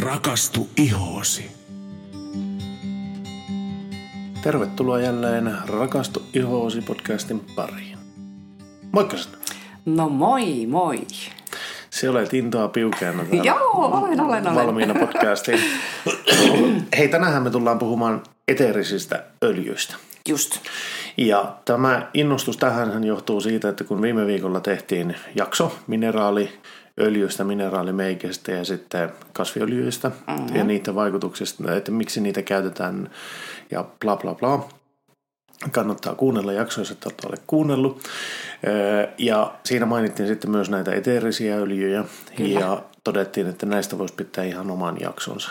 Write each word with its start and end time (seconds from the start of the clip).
Rakastu 0.00 0.68
ihoosi. 0.76 1.50
Tervetuloa 4.42 5.00
jälleen 5.00 5.54
Rakastu 5.66 6.22
ihoosi 6.34 6.80
podcastin 6.80 7.40
pariin. 7.56 7.98
Moikka 8.92 9.16
sinne. 9.16 9.38
No 9.86 10.08
moi, 10.08 10.66
moi. 10.66 10.98
Se 11.90 12.10
olet 12.10 12.34
intoa 12.34 12.68
piukeana 12.68 13.24
täällä 13.24 13.44
Joo, 13.44 13.70
olen, 13.72 14.20
olen, 14.20 14.46
olen. 14.46 14.54
valmiina 14.54 14.94
podcastiin. 14.94 15.60
Hei, 16.98 17.08
tänään 17.08 17.42
me 17.42 17.50
tullaan 17.50 17.78
puhumaan 17.78 18.22
eteerisistä 18.48 19.24
öljyistä. 19.44 19.94
Just. 20.28 20.60
Ja 21.16 21.56
tämä 21.64 22.10
innostus 22.14 22.56
tähän 22.56 23.04
johtuu 23.04 23.40
siitä, 23.40 23.68
että 23.68 23.84
kun 23.84 24.02
viime 24.02 24.26
viikolla 24.26 24.60
tehtiin 24.60 25.16
jakso 25.34 25.78
mineraaliöljystä, 26.96 27.44
mineraalimeikestä 27.44 28.52
ja 28.52 28.64
sitten 28.64 29.10
kasviöljyistä 29.32 30.08
mm-hmm. 30.08 30.56
ja 30.56 30.64
niiden 30.64 30.94
vaikutuksista, 30.94 31.74
että 31.74 31.90
miksi 31.90 32.20
niitä 32.20 32.42
käytetään 32.42 33.10
ja 33.70 33.84
bla 34.00 34.16
bla 34.16 34.34
bla. 34.34 34.68
Kannattaa 35.72 36.14
kuunnella 36.14 36.52
jakso, 36.52 36.80
jos 36.80 36.90
et 36.90 37.04
ole 37.04 37.36
kuunnellut. 37.46 38.02
Ja 39.18 39.54
siinä 39.64 39.86
mainittiin 39.86 40.28
sitten 40.28 40.50
myös 40.50 40.70
näitä 40.70 40.92
eteerisiä 40.92 41.56
öljyjä 41.56 42.04
Kyllä. 42.36 42.60
ja 42.60 42.82
todettiin, 43.04 43.46
että 43.46 43.66
näistä 43.66 43.98
voisi 43.98 44.14
pitää 44.14 44.44
ihan 44.44 44.70
oman 44.70 44.96
jaksonsa. 45.00 45.50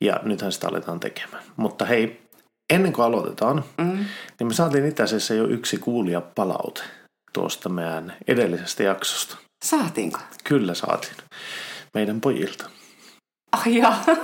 Ja 0.00 0.20
nythän 0.22 0.52
sitä 0.52 0.68
aletaan 0.68 1.00
tekemään. 1.00 1.42
Mutta 1.56 1.84
hei, 1.84 2.20
ennen 2.72 2.92
kuin 2.92 3.04
aloitetaan, 3.04 3.64
mm. 3.78 4.04
niin 4.38 4.46
me 4.46 4.54
saatiin 4.54 4.86
itse 4.86 5.02
asiassa 5.02 5.34
jo 5.34 5.44
yksi 5.44 5.78
kuulija 5.78 6.20
palaute 6.20 6.82
tuosta 7.36 7.68
meidän 7.68 8.12
edellisestä 8.28 8.82
jaksosta. 8.82 9.36
Saatiinko? 9.64 10.18
Kyllä 10.44 10.74
saatiin. 10.74 11.14
Meidän 11.94 12.20
pojilta. 12.20 12.70
Ai 13.52 13.76
jaa. 13.76 14.04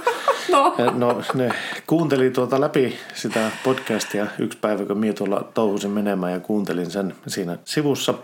No, 0.52 0.74
Ja 0.78 0.90
No 0.90 1.22
ne 1.34 1.52
kuunteli 1.86 2.30
tuota 2.30 2.60
läpi 2.60 2.98
sitä 3.14 3.50
podcastia 3.64 4.26
yksi 4.38 4.58
päivä, 4.58 4.84
kun 4.84 4.98
minä 4.98 5.12
tuolla 5.12 5.50
touhusin 5.54 5.90
menemään 5.90 6.32
ja 6.32 6.40
kuuntelin 6.40 6.90
sen 6.90 7.14
siinä 7.26 7.58
sivussa. 7.64 8.14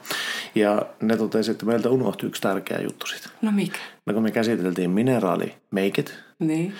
Ja 0.54 0.82
ne 1.02 1.16
totesi, 1.16 1.50
että 1.50 1.66
meiltä 1.66 1.90
unohtui 1.90 2.26
yksi 2.28 2.42
tärkeä 2.42 2.78
juttu 2.82 3.06
siitä. 3.06 3.28
no 3.42 3.50
mikä? 3.52 3.78
No 4.06 4.14
kun 4.14 4.22
me 4.22 4.30
käsiteltiin 4.30 4.90
mineraalimeikit 4.90 6.14
Niin. 6.38 6.74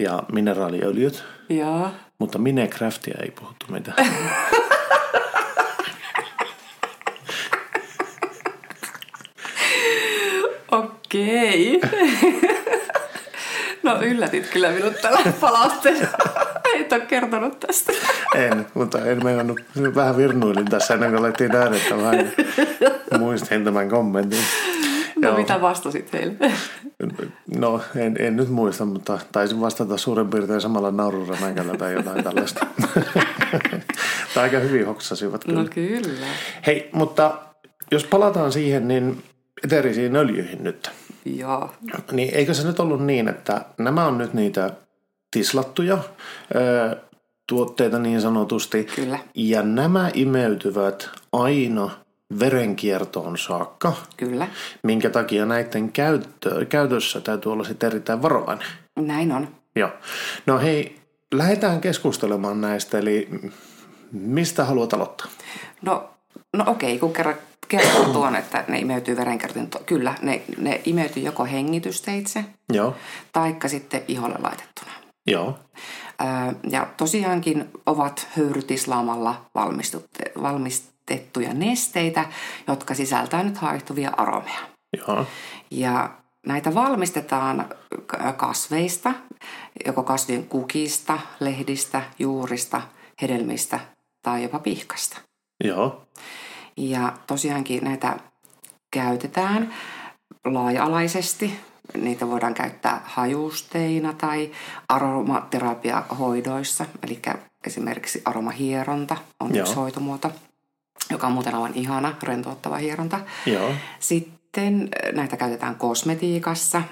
ja 0.00 0.22
mineraaliöljyt, 0.32 1.24
Joo. 1.48 1.90
mutta 2.18 2.38
Minecraftia 2.38 3.18
ei 3.22 3.30
puhuttu 3.30 3.66
mitään. 3.68 3.96
Okei. 11.22 11.80
No 13.82 14.02
yllätit 14.02 14.46
kyllä 14.52 14.70
minut 14.70 15.00
tällä 15.02 15.32
palautteella. 15.40 16.08
Et 16.80 16.92
ole 16.92 17.00
kertonut 17.00 17.60
tästä. 17.60 17.92
En, 18.34 18.66
mutta 18.74 19.04
en 19.04 19.24
meinannut. 19.24 19.60
Vähän 19.94 20.16
virnuilin 20.16 20.64
tässä 20.64 20.94
ennen 20.94 21.10
kuin 21.10 21.18
alettiin 21.18 21.56
äänettämään. 21.56 22.32
Muistin 23.18 23.64
tämän 23.64 23.88
kommentin. 23.88 24.38
No 25.16 25.28
Joo. 25.28 25.38
mitä 25.38 25.60
vastasit 25.60 26.12
heille? 26.12 26.52
No, 27.58 27.80
en, 27.96 28.16
en 28.18 28.36
nyt 28.36 28.48
muista, 28.48 28.84
mutta 28.84 29.18
taisin 29.32 29.60
vastata 29.60 29.96
suurin 29.96 30.30
piirtein 30.30 30.60
samalla 30.60 30.90
naururemäkällä 30.90 31.76
tai 31.76 31.92
jotain 31.92 32.24
tällaista. 32.24 32.66
tai 34.34 34.42
aika 34.42 34.58
hyvin 34.58 34.86
hoksasivat 34.86 35.44
kyllä. 35.44 35.62
No 35.62 35.68
kyllä. 35.74 36.26
Hei, 36.66 36.90
mutta 36.92 37.38
jos 37.90 38.04
palataan 38.04 38.52
siihen, 38.52 38.88
niin 38.88 39.22
eteerisiin 39.64 40.16
öljyihin 40.16 40.64
nyt. 40.64 40.90
Joo. 41.34 41.70
Niin 42.12 42.34
eikö 42.34 42.54
se 42.54 42.66
nyt 42.66 42.80
ollut 42.80 43.06
niin, 43.06 43.28
että 43.28 43.64
nämä 43.78 44.06
on 44.06 44.18
nyt 44.18 44.34
niitä 44.34 44.70
tislattuja 45.30 45.98
ö, 46.54 46.96
tuotteita 47.48 47.98
niin 47.98 48.20
sanotusti. 48.20 48.84
Kyllä. 48.84 49.18
Ja 49.34 49.62
nämä 49.62 50.10
imeytyvät 50.14 51.10
aina 51.32 51.90
verenkiertoon 52.40 53.38
saakka, 53.38 53.92
Kyllä. 54.16 54.48
minkä 54.82 55.10
takia 55.10 55.46
näiden 55.46 55.92
käyttö, 55.92 56.66
käytössä 56.66 57.20
täytyy 57.20 57.52
olla 57.52 57.64
sitten 57.64 57.86
erittäin 57.86 58.22
varovainen. 58.22 58.66
Näin 58.96 59.32
on. 59.32 59.48
Joo. 59.76 59.90
No 60.46 60.58
hei, 60.58 60.96
lähdetään 61.34 61.80
keskustelemaan 61.80 62.60
näistä, 62.60 62.98
eli 62.98 63.28
mistä 64.12 64.64
haluat 64.64 64.92
aloittaa? 64.92 65.26
No, 65.82 66.10
no 66.56 66.64
okei, 66.66 66.98
kun 66.98 67.12
kerran 67.12 67.34
kertoo 67.68 68.04
tuon, 68.04 68.36
että 68.36 68.64
ne 68.68 68.78
imeytyy 68.78 69.16
verenkiertoon. 69.16 69.66
to- 69.68 69.82
Kyllä, 69.86 70.14
ne, 70.22 70.42
ne 70.58 70.80
imeytyy 70.84 71.22
joko 71.22 71.44
hengitysteitse, 71.44 72.44
Joo, 72.72 72.94
taikka 73.32 73.68
sitten 73.68 74.02
iholle 74.08 74.36
laitettuna. 74.42 74.90
joo, 75.26 75.58
Ja 76.70 76.86
tosiaankin 76.96 77.68
ovat 77.86 78.26
höyrytislaamalla 78.36 79.44
valmistettuja 80.42 81.54
nesteitä, 81.54 82.24
jotka 82.68 82.94
sisältää 82.94 83.42
nyt 83.42 83.56
haihtuvia 83.58 84.10
aromeja. 84.16 84.58
joo, 84.96 85.26
Ja 85.70 86.10
näitä 86.46 86.74
valmistetaan 86.74 87.68
kasveista, 88.36 89.12
joko 89.86 90.02
kasvien 90.02 90.44
kukista, 90.46 91.18
lehdistä, 91.40 92.02
juurista, 92.18 92.82
hedelmistä 93.22 93.80
tai 94.22 94.42
jopa 94.42 94.58
pihkasta. 94.58 95.20
joo, 95.64 96.06
Ja 96.76 97.12
tosiaankin 97.26 97.84
näitä 97.84 98.16
käytetään 98.90 99.74
laaja-alaisesti. 100.44 101.60
Niitä 101.94 102.28
voidaan 102.28 102.54
käyttää 102.54 103.00
hajusteina 103.04 104.12
tai 104.12 104.50
aromaterapiahoidoissa, 104.88 106.86
eli 107.02 107.22
esimerkiksi 107.66 108.22
aromahieronta 108.24 109.16
on 109.40 109.54
Joo. 109.54 109.60
yksi 109.60 109.74
hoitomuoto, 109.74 110.32
joka 111.10 111.26
on 111.26 111.32
muuten 111.32 111.54
aivan 111.54 111.74
ihana, 111.74 112.14
rentouttava 112.22 112.76
hieronta. 112.76 113.20
joo, 113.46 113.72
Sitten 113.98 114.88
äh, 115.06 115.12
näitä 115.12 115.36
käytetään 115.36 115.76
kosmetiikassa. 115.76 116.82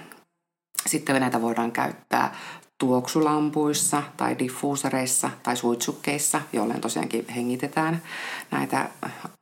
Sitten 0.86 1.20
näitä 1.20 1.42
voidaan 1.42 1.72
käyttää 1.72 2.34
tuoksulampuissa 2.78 4.02
tai 4.16 4.38
diffuusereissa 4.38 5.30
tai 5.42 5.56
suitsukkeissa, 5.56 6.40
jolloin 6.52 6.80
tosiaankin 6.80 7.28
hengitetään 7.28 8.02
näitä 8.50 8.88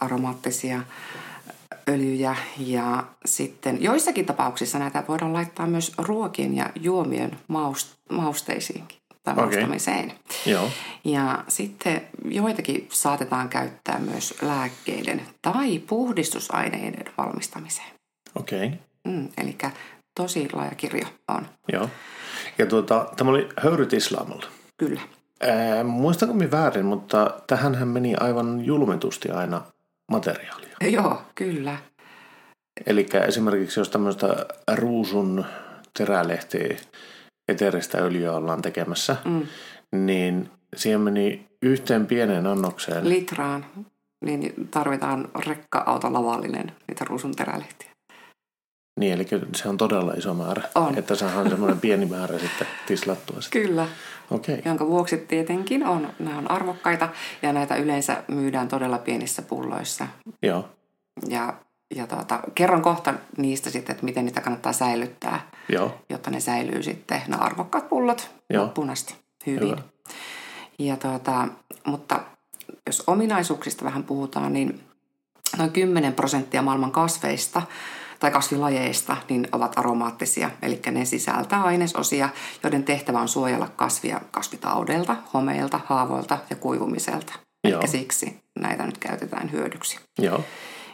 aromaattisia 0.00 0.82
öljyjä. 1.88 2.36
Ja 2.58 3.04
sitten 3.24 3.82
joissakin 3.82 4.26
tapauksissa 4.26 4.78
näitä 4.78 5.04
voidaan 5.08 5.32
laittaa 5.32 5.66
myös 5.66 5.92
ruokien 5.98 6.56
ja 6.56 6.70
juomien 6.80 7.30
maust- 7.48 8.16
mausteisiinkin 8.16 8.98
tai 9.22 9.34
maustamiseen. 9.34 10.12
joo, 10.46 10.70
Ja 11.04 11.44
sitten 11.48 12.08
joitakin 12.24 12.88
saatetaan 12.92 13.48
käyttää 13.48 13.98
myös 13.98 14.34
lääkkeiden 14.42 15.22
tai 15.42 15.78
puhdistusaineiden 15.78 17.12
valmistamiseen. 17.18 17.88
okei, 18.34 18.66
okay. 18.66 18.78
Mm, 19.04 19.28
eli 19.38 19.58
tosi 20.14 20.48
laaja 20.52 20.74
kirjo 20.74 21.06
on, 21.28 21.46
joo. 21.72 21.88
Ja 22.58 22.66
tuota, 22.66 23.06
tämä 23.16 23.30
oli 23.30 23.48
höyryt 23.60 23.92
islamalla. 23.92 24.46
kyllä. 24.78 25.00
Ää, 25.40 25.84
muistanko 25.84 26.34
minä 26.34 26.50
väärin, 26.50 26.84
mutta 26.86 27.30
tähänhän 27.46 27.88
meni 27.88 28.14
aivan 28.20 28.64
julmetusti 28.64 29.30
aina 29.30 29.62
materiaalia. 30.12 30.76
Joo, 30.80 31.22
kyllä. 31.34 31.76
Eli 32.86 33.06
esimerkiksi 33.26 33.80
jos 33.80 33.88
tämmöistä 33.88 34.46
ruusun 34.74 35.44
terälehtiä 35.98 36.76
eteeristä 37.48 37.98
öljyä 37.98 38.32
ollaan 38.32 38.62
tekemässä, 38.62 39.16
Mm. 39.24 39.46
niin 39.96 40.50
siihen 40.76 41.00
meni 41.00 41.46
yhteen 41.62 42.06
pieneen 42.06 42.46
annokseen. 42.46 43.08
Litraan 43.08 43.66
niin 44.24 44.68
tarvitaan 44.70 45.28
rekka-auto 45.46 46.12
lavallinen 46.12 46.72
niitä 46.88 47.04
ruusun 47.04 47.34
terälehtiä. 47.36 47.90
Niin, 49.00 49.12
eli 49.12 49.26
se 49.56 49.68
on 49.68 49.76
todella 49.76 50.12
iso 50.12 50.34
määrä. 50.34 50.62
On. 50.74 50.98
Että 50.98 51.14
saadaan 51.14 51.50
semmoinen 51.50 51.80
pieni 51.80 52.06
määrä 52.06 52.38
sitten 52.38 52.66
tislattua. 52.86 53.40
Sitten. 53.40 53.62
Kyllä, 53.62 53.88
okay. 54.30 54.58
jonka 54.64 54.86
vuoksi 54.86 55.16
tietenkin 55.16 55.86
on, 55.86 56.08
nämä 56.18 56.38
on 56.38 56.50
arvokkaita 56.50 57.08
ja 57.42 57.52
näitä 57.52 57.76
yleensä 57.76 58.22
myydään 58.28 58.68
todella 58.68 58.98
pienissä 58.98 59.42
pulloissa. 59.42 60.06
joo, 60.42 60.68
Ja, 61.28 61.54
ja 61.94 62.06
tuota, 62.06 62.40
kerron 62.54 62.82
kohta 62.82 63.14
niistä 63.36 63.70
sitten, 63.70 63.92
että 63.94 64.04
miten 64.04 64.24
niitä 64.24 64.40
kannattaa 64.40 64.72
säilyttää, 64.72 65.50
joo, 65.68 65.94
jotta 66.10 66.30
ne 66.30 66.40
säilyy 66.40 66.82
sitten, 66.82 67.22
nämä 67.28 67.42
arvokkaat 67.42 67.88
pullot, 67.88 68.30
Joo. 68.50 68.64
loppuun 68.64 68.90
asti 68.90 69.14
hyvin. 69.46 69.68
Hyvä. 69.68 69.82
Ja 70.78 70.96
tuota, 70.96 71.48
mutta 71.84 72.20
jos 72.86 73.02
ominaisuuksista 73.06 73.84
vähän 73.84 74.04
puhutaan, 74.04 74.52
niin 74.52 74.80
noin 75.58 75.70
10 75.72 76.12
prosenttia 76.12 76.62
maailman 76.62 76.92
kasveista 76.92 77.62
tai 78.22 78.30
kasvilajeista 78.30 79.16
niin 79.28 79.48
ovat 79.52 79.78
aromaattisia, 79.78 80.50
eli 80.62 80.80
ne 80.90 81.04
sisältää 81.04 81.62
ainesosia, 81.62 82.28
joiden 82.62 82.84
tehtävä 82.84 83.20
on 83.20 83.28
suojella 83.28 83.68
kasvia 83.76 84.20
kasvitaudelta, 84.30 85.16
homeilta, 85.34 85.80
haavoilta 85.86 86.38
ja 86.50 86.56
kuivumiselta. 86.56 87.32
Joo. 87.68 87.80
Eli 87.80 87.88
siksi 87.88 88.40
näitä 88.58 88.86
nyt 88.86 88.98
käytetään 88.98 89.52
hyödyksi. 89.52 89.98
joo, 90.18 90.40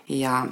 Ja 0.08 0.46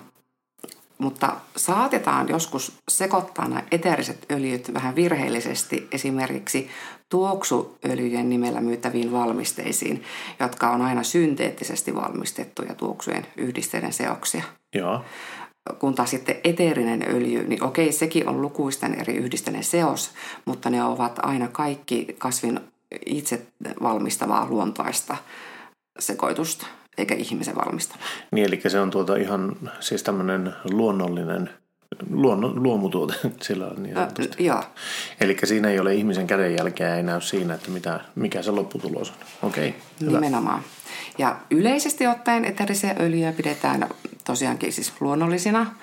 mutta 0.98 1.36
saatetaan 1.56 2.28
joskus 2.28 2.72
sekoittaa 2.88 3.48
nämä 3.48 3.62
eteeriset 3.70 4.26
öljyt 4.30 4.74
vähän 4.74 4.96
virheellisesti 4.96 5.88
esimerkiksi 5.92 6.70
tuoksuöljyjen 7.08 8.28
nimellä 8.28 8.60
myytäviin 8.60 9.12
valmisteisiin, 9.12 10.02
jotka 10.40 10.70
on 10.70 10.82
aina 10.82 11.02
synteettisesti 11.02 11.94
valmistettuja 11.94 12.74
tuoksujen 12.74 13.26
yhdisteiden 13.36 13.92
seoksia. 13.92 14.42
Joo. 14.74 15.04
Kun 15.78 15.94
taas 15.94 16.10
sitten 16.10 16.36
eteerinen 16.44 17.04
öljy, 17.08 17.48
niin 17.48 17.62
okei, 17.62 17.92
sekin 17.92 18.28
on 18.28 18.42
lukuisten 18.42 19.00
eri 19.00 19.14
yhdisteiden 19.14 19.64
seos, 19.64 20.10
mutta 20.44 20.70
ne 20.70 20.84
ovat 20.84 21.18
aina 21.22 21.48
kaikki 21.48 22.16
kasvin 22.18 22.60
itse 23.06 23.46
valmistavaa 23.82 24.46
luontaista 24.50 25.16
sekoitusta, 25.98 26.66
eikä 26.98 27.14
ihmisen 27.14 27.56
valmistama. 27.56 28.02
Niin, 28.30 28.46
eli 28.46 28.60
se 28.68 28.80
on 28.80 28.90
tuota 28.90 29.16
ihan 29.16 29.56
siis 29.80 30.02
tämmöinen 30.02 30.52
luonnollinen 30.70 31.50
luonno, 32.10 32.52
luomutuote 32.54 33.14
sillä 33.42 33.66
on 33.66 33.82
niin 33.82 33.94
sanotusti. 33.94 34.44
joo, 34.44 34.62
Eli 35.20 35.36
siinä 35.44 35.68
ei 35.68 35.78
ole 35.78 35.94
ihmisen 35.94 36.26
kädenjälkeä, 36.26 36.96
ei 36.96 37.02
näy 37.02 37.20
siinä, 37.20 37.54
että 37.54 37.70
mitä, 37.70 38.00
mikä 38.14 38.42
se 38.42 38.50
lopputulos 38.50 39.10
on. 39.10 39.48
Okei, 39.48 39.74
hyvä. 40.00 40.20
Nimenomaan. 40.20 40.62
Ja 41.18 41.36
yleisesti 41.50 42.06
ottaen 42.06 42.44
eterisiä 42.44 42.94
öljyjä 43.00 43.32
pidetään 43.32 43.88
tosiaankin 44.24 44.72
siis 44.72 44.92
luonnollisina, 45.00 45.74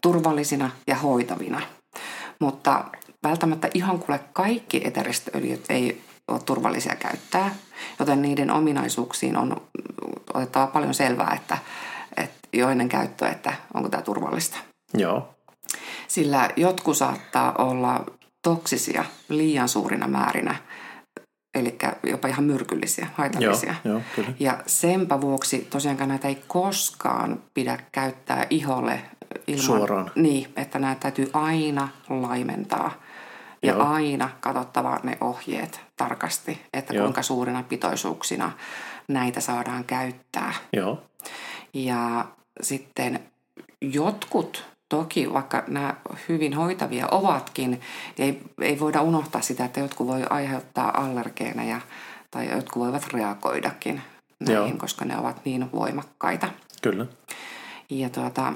turvallisina 0.00 0.70
ja 0.86 0.96
hoitavina. 0.96 1.60
Mutta 2.40 2.84
välttämättä 3.22 3.68
ihan 3.74 3.98
kuule 3.98 4.20
kaikki 4.32 4.80
eteriset 4.84 5.34
öljyt 5.34 5.64
ei 5.68 6.02
ole 6.28 6.40
turvallisia 6.40 6.96
käyttää, 6.96 7.54
joten 7.98 8.22
niiden 8.22 8.50
ominaisuuksiin 8.50 9.36
on 9.36 9.56
otettava 10.34 10.66
paljon 10.66 10.94
selvää, 10.94 11.34
että, 11.36 11.58
että 12.16 12.48
jo 12.52 12.68
ennen 12.68 12.88
käyttöä, 12.88 13.28
että 13.28 13.52
onko 13.74 13.88
tämä 13.88 14.02
turvallista. 14.02 14.58
Joo, 14.94 15.34
Sillä 16.08 16.50
jotkut 16.56 16.96
saattaa 16.96 17.54
olla 17.58 18.04
toksisia 18.42 19.04
liian 19.28 19.68
suurina 19.68 20.08
määrinä, 20.08 20.54
eli 21.54 21.78
jopa 22.02 22.28
ihan 22.28 22.44
myrkyllisiä, 22.44 23.04
joo, 23.04 23.14
haitallisia. 23.16 23.74
joo, 23.84 24.00
kyllä. 24.16 24.32
Ja 24.40 24.58
senpä 24.66 25.20
vuoksi 25.20 25.66
tosiaankaan 25.70 26.08
näitä 26.08 26.28
ei 26.28 26.42
koskaan 26.48 27.42
pidä 27.54 27.78
käyttää 27.92 28.46
iholle 28.50 29.00
ilman... 29.46 29.64
Suoraan. 29.64 30.10
Niin, 30.14 30.52
että 30.56 30.78
nämä 30.78 30.94
täytyy 30.94 31.30
aina 31.32 31.88
laimentaa. 32.08 32.92
Ja 33.62 33.72
Joo. 33.72 33.86
aina 33.86 34.30
katsottava 34.40 35.00
ne 35.02 35.18
ohjeet 35.20 35.80
tarkasti, 35.96 36.62
että 36.72 36.94
Joo. 36.94 37.02
kuinka 37.04 37.22
suurina 37.22 37.62
pitoisuuksina 37.62 38.52
näitä 39.08 39.40
saadaan 39.40 39.84
käyttää. 39.84 40.54
Joo, 40.72 41.02
Ja 41.74 42.24
sitten 42.62 43.20
jotkut, 43.80 44.64
toki 44.90 45.32
vaikka 45.32 45.64
nämä 45.68 45.94
hyvin 46.28 46.54
hoitavia 46.54 47.06
ovatkin, 47.10 47.70
niin 47.70 47.80
ei, 48.18 48.42
ei 48.60 48.80
voida 48.80 49.02
unohtaa 49.02 49.40
sitä, 49.40 49.64
että 49.64 49.80
jotkut 49.80 50.06
voi 50.06 50.22
aiheuttaa 50.30 51.02
allergeeneja 51.02 51.80
tai 52.30 52.50
jotkut 52.50 52.82
voivat 52.82 53.12
reagoidakin 53.12 54.02
näihin, 54.40 54.68
Joo. 54.68 54.78
koska 54.78 55.04
ne 55.04 55.18
ovat 55.18 55.44
niin 55.44 55.72
voimakkaita. 55.72 56.48
kyllä. 56.82 57.06
Ja 57.90 58.10
tuota, 58.10 58.52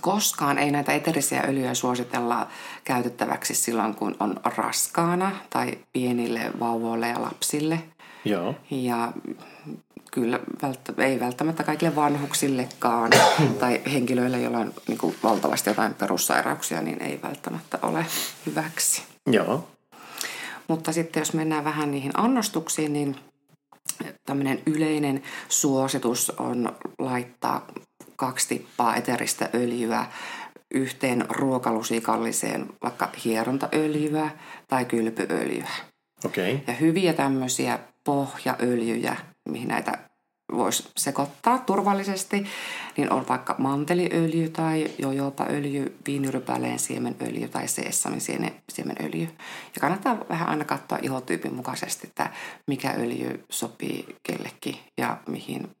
koskaan 0.00 0.58
ei 0.58 0.70
näitä 0.70 0.92
eterisiä 0.92 1.44
öljyjä 1.48 1.74
suositella 1.74 2.46
käytettäväksi 2.84 3.54
silloin, 3.54 3.94
kun 3.94 4.16
on 4.20 4.36
raskaana 4.44 5.30
tai 5.50 5.78
pienille 5.92 6.50
vauvoille 6.60 7.08
ja 7.08 7.22
lapsille. 7.22 7.78
Joo, 8.24 8.54
Ja 8.70 9.12
kyllä 10.10 10.40
välttä, 10.62 10.92
ei 10.98 11.20
välttämättä 11.20 11.64
kaikille 11.64 11.96
vanhuksillekaan 11.96 13.10
tai 13.60 13.80
henkilöille, 13.92 14.40
joilla 14.40 14.58
on 14.58 14.72
niin 14.88 14.98
kuin 14.98 15.16
valtavasti 15.22 15.70
jotain 15.70 15.94
perussairauksia, 15.94 16.82
niin 16.82 17.02
ei 17.02 17.20
välttämättä 17.22 17.78
ole 17.82 18.06
hyväksi. 18.46 19.02
joo, 19.26 19.68
Mutta 20.68 20.92
sitten 20.92 21.20
jos 21.20 21.32
mennään 21.32 21.64
vähän 21.64 21.90
niihin 21.90 22.12
annostuksiin, 22.14 22.92
niin 22.92 23.16
tämmöinen 24.26 24.62
yleinen 24.66 25.22
suositus 25.48 26.30
on 26.30 26.72
laittaa 26.98 27.66
kaksi 28.16 28.48
tippaa 28.48 28.96
eteristä 28.96 29.48
öljyä 29.54 30.06
yhteen 30.74 31.24
ruokalusikalliseen, 31.28 32.66
vaikka 32.82 33.08
hierontaöljyä 33.24 34.30
tai 34.68 34.84
kylpyöljyä. 34.84 35.68
okei. 36.24 36.64
Ja 36.66 36.72
hyviä 36.72 37.12
tämmöisiä 37.12 37.78
pohjaöljyjä, 38.04 39.16
mihin 39.48 39.68
näitä 39.68 39.98
voisi 40.52 40.88
sekoittaa 40.96 41.58
turvallisesti, 41.58 42.44
niin 42.96 43.12
on 43.12 43.28
vaikka 43.28 43.54
manteliöljy 43.58 44.48
tai 44.48 44.90
jojopaöljy, 44.98 45.96
viinirypäleen 46.06 46.78
siemenöljy 46.78 47.48
tai 47.48 47.68
seessamin 47.68 48.20
siemenöljy. 48.72 49.28
Ja 49.74 49.80
kannattaa 49.80 50.18
vähän 50.28 50.48
aina 50.48 50.64
katsoa 50.64 50.98
ihotyypin 51.02 51.54
mukaisesti, 51.54 52.06
että 52.06 52.30
mikä 52.66 52.90
öljy 52.98 53.44
sopii 53.50 54.16
kellekin 54.22 54.76
ja 54.98 55.16
mihin 55.28 55.76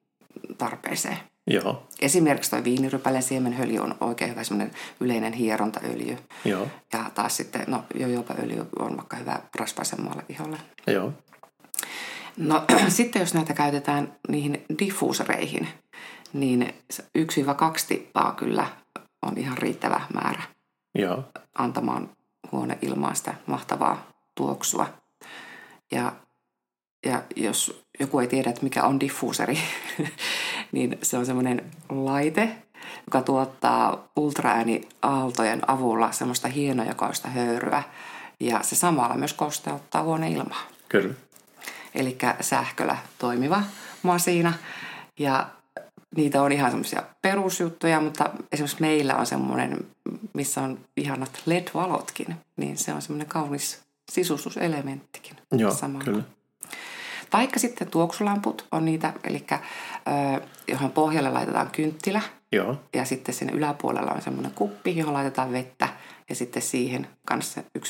tarpeeseen. 0.58 1.18
Joo, 1.46 1.86
Esimerkiksi 2.00 2.50
tuo 2.50 2.64
viinirypäleen 2.64 3.22
siemenöljy 3.22 3.78
on 3.78 3.94
oikein 4.00 4.30
hyvä 4.30 4.44
semmoinen 4.44 4.74
yleinen 5.00 5.32
hierontaöljy. 5.32 6.18
joo, 6.44 6.66
Ja 6.92 7.10
taas 7.14 7.36
sitten, 7.36 7.64
no 7.66 7.84
jojopaöljy 7.94 8.66
on 8.78 8.96
vaikka 8.96 9.16
hyvä 9.16 9.38
rasvaisemmalle 9.58 10.22
iholle. 10.28 10.56
joo, 10.86 11.12
No 12.36 12.64
sitten 12.88 13.20
jos 13.20 13.34
näitä 13.34 13.54
käytetään 13.54 14.16
niihin 14.28 14.64
diffuusereihin, 14.78 15.68
niin 16.32 16.74
1-2 17.18 17.24
tippaa 17.88 18.32
kyllä 18.32 18.66
on 19.22 19.38
ihan 19.38 19.58
riittävä 19.58 20.00
määrä 20.14 20.42
joo, 20.94 21.24
antamaan 21.58 22.10
huoneilmaan 22.52 23.16
sitä 23.16 23.34
mahtavaa 23.46 24.08
tuoksua. 24.36 24.86
Ja, 25.92 26.12
ja 27.06 27.22
jos 27.36 27.84
joku 28.00 28.18
ei 28.18 28.26
tiedä, 28.26 28.50
että 28.50 28.62
mikä 28.62 28.84
on 28.84 29.00
diffuuseri, 29.00 29.58
niin 30.72 30.98
se 31.02 31.18
on 31.18 31.26
semmoinen 31.26 31.70
laite, 31.88 32.56
joka 33.06 33.22
tuottaa 33.22 34.08
ultraääniaaltojen 34.16 35.70
avulla 35.70 36.12
semmoista 36.12 36.48
hienojakoista 36.48 37.28
höyryä. 37.28 37.82
Ja 38.40 38.62
se 38.62 38.76
samalla 38.76 39.14
myös 39.14 39.32
kosteuttaa 39.32 40.02
huoneilmaa 40.02 40.74
kyllä. 40.88 41.14
Eli 41.94 42.18
sähköllä 42.40 42.96
toimiva 43.18 43.62
masina. 44.02 44.52
Ja 45.18 45.46
niitä 46.16 46.42
on 46.42 46.52
ihan 46.52 46.70
semmoisia 46.70 47.02
perusjuttuja, 47.22 48.00
mutta 48.00 48.30
esimerkiksi 48.52 48.80
meillä 48.80 49.16
on 49.16 49.26
semmoinen, 49.26 49.86
missä 50.32 50.60
on 50.60 50.78
ihanat 50.96 51.42
LED-valotkin, 51.46 52.36
niin 52.56 52.76
se 52.76 52.92
on 52.92 53.02
semmoinen 53.02 53.28
kaunis 53.28 53.80
sisustuselementtikin 54.12 55.36
Joo, 55.52 55.70
samalla. 55.70 56.04
kyllä. 56.04 56.22
Taikka 57.30 57.58
sitten 57.58 57.90
tuoksulamput 57.90 58.66
on 58.72 58.84
niitä, 58.84 59.12
eli 59.24 59.46
johon 60.68 60.90
pohjalle 60.90 61.30
laitetaan 61.30 61.70
kynttilä 61.70 62.22
Joo, 62.52 62.76
ja 62.94 63.04
sitten 63.04 63.34
sen 63.34 63.50
yläpuolella 63.50 64.12
on 64.12 64.22
semmoinen 64.22 64.52
kuppi, 64.52 64.96
johon 64.96 65.14
laitetaan 65.14 65.52
vettä 65.52 65.88
ja 66.28 66.34
sitten 66.34 66.62
siihen 66.62 67.08
kanssa 67.26 67.60
1-2 67.78 67.82